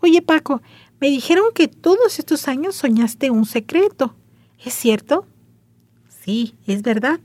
[0.01, 0.63] Oye, Paco,
[0.99, 4.15] me dijeron que todos estos años soñaste un secreto.
[4.57, 5.27] ¿Es cierto?
[6.09, 7.19] Sí, es verdad.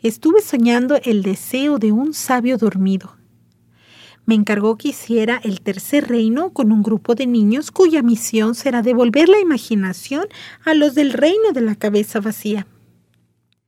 [0.00, 3.16] Estuve soñando el deseo de un sabio dormido
[4.24, 8.82] me encargó que hiciera el tercer reino con un grupo de niños cuya misión será
[8.82, 10.26] devolver la imaginación
[10.64, 12.66] a los del reino de la cabeza vacía.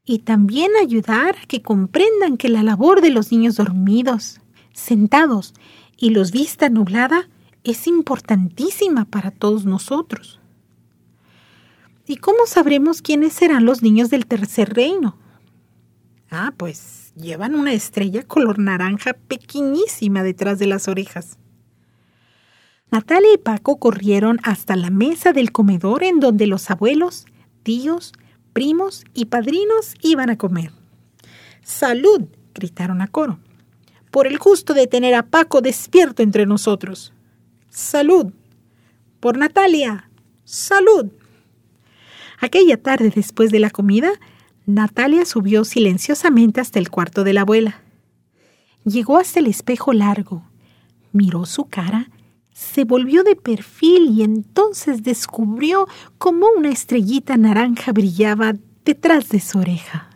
[0.04, 4.40] Y también ayudar a que comprendan que la labor de los niños dormidos,
[4.72, 5.54] sentados
[5.96, 7.28] y los vista nublada
[7.64, 10.38] es importantísima para todos nosotros.
[12.06, 15.16] ¿Y cómo sabremos quiénes serán los niños del tercer reino?
[16.30, 21.38] Ah, pues llevan una estrella color naranja pequeñísima detrás de las orejas.
[22.90, 27.26] Natalia y Paco corrieron hasta la mesa del comedor en donde los abuelos,
[27.62, 28.12] tíos,
[28.52, 30.70] primos y padrinos iban a comer.
[31.62, 32.22] ¡Salud!
[32.54, 33.40] gritaron a coro.
[34.10, 37.12] Por el gusto de tener a Paco despierto entre nosotros.
[37.68, 38.32] ¡Salud!
[39.18, 40.08] Por Natalia.
[40.44, 41.10] ¡Salud!
[42.38, 44.12] Aquella tarde después de la comida,
[44.66, 47.82] Natalia subió silenciosamente hasta el cuarto de la abuela.
[48.84, 50.42] Llegó hasta el espejo largo,
[51.12, 52.10] miró su cara,
[52.52, 55.86] se volvió de perfil y entonces descubrió
[56.18, 58.54] cómo una estrellita naranja brillaba
[58.84, 60.13] detrás de su oreja.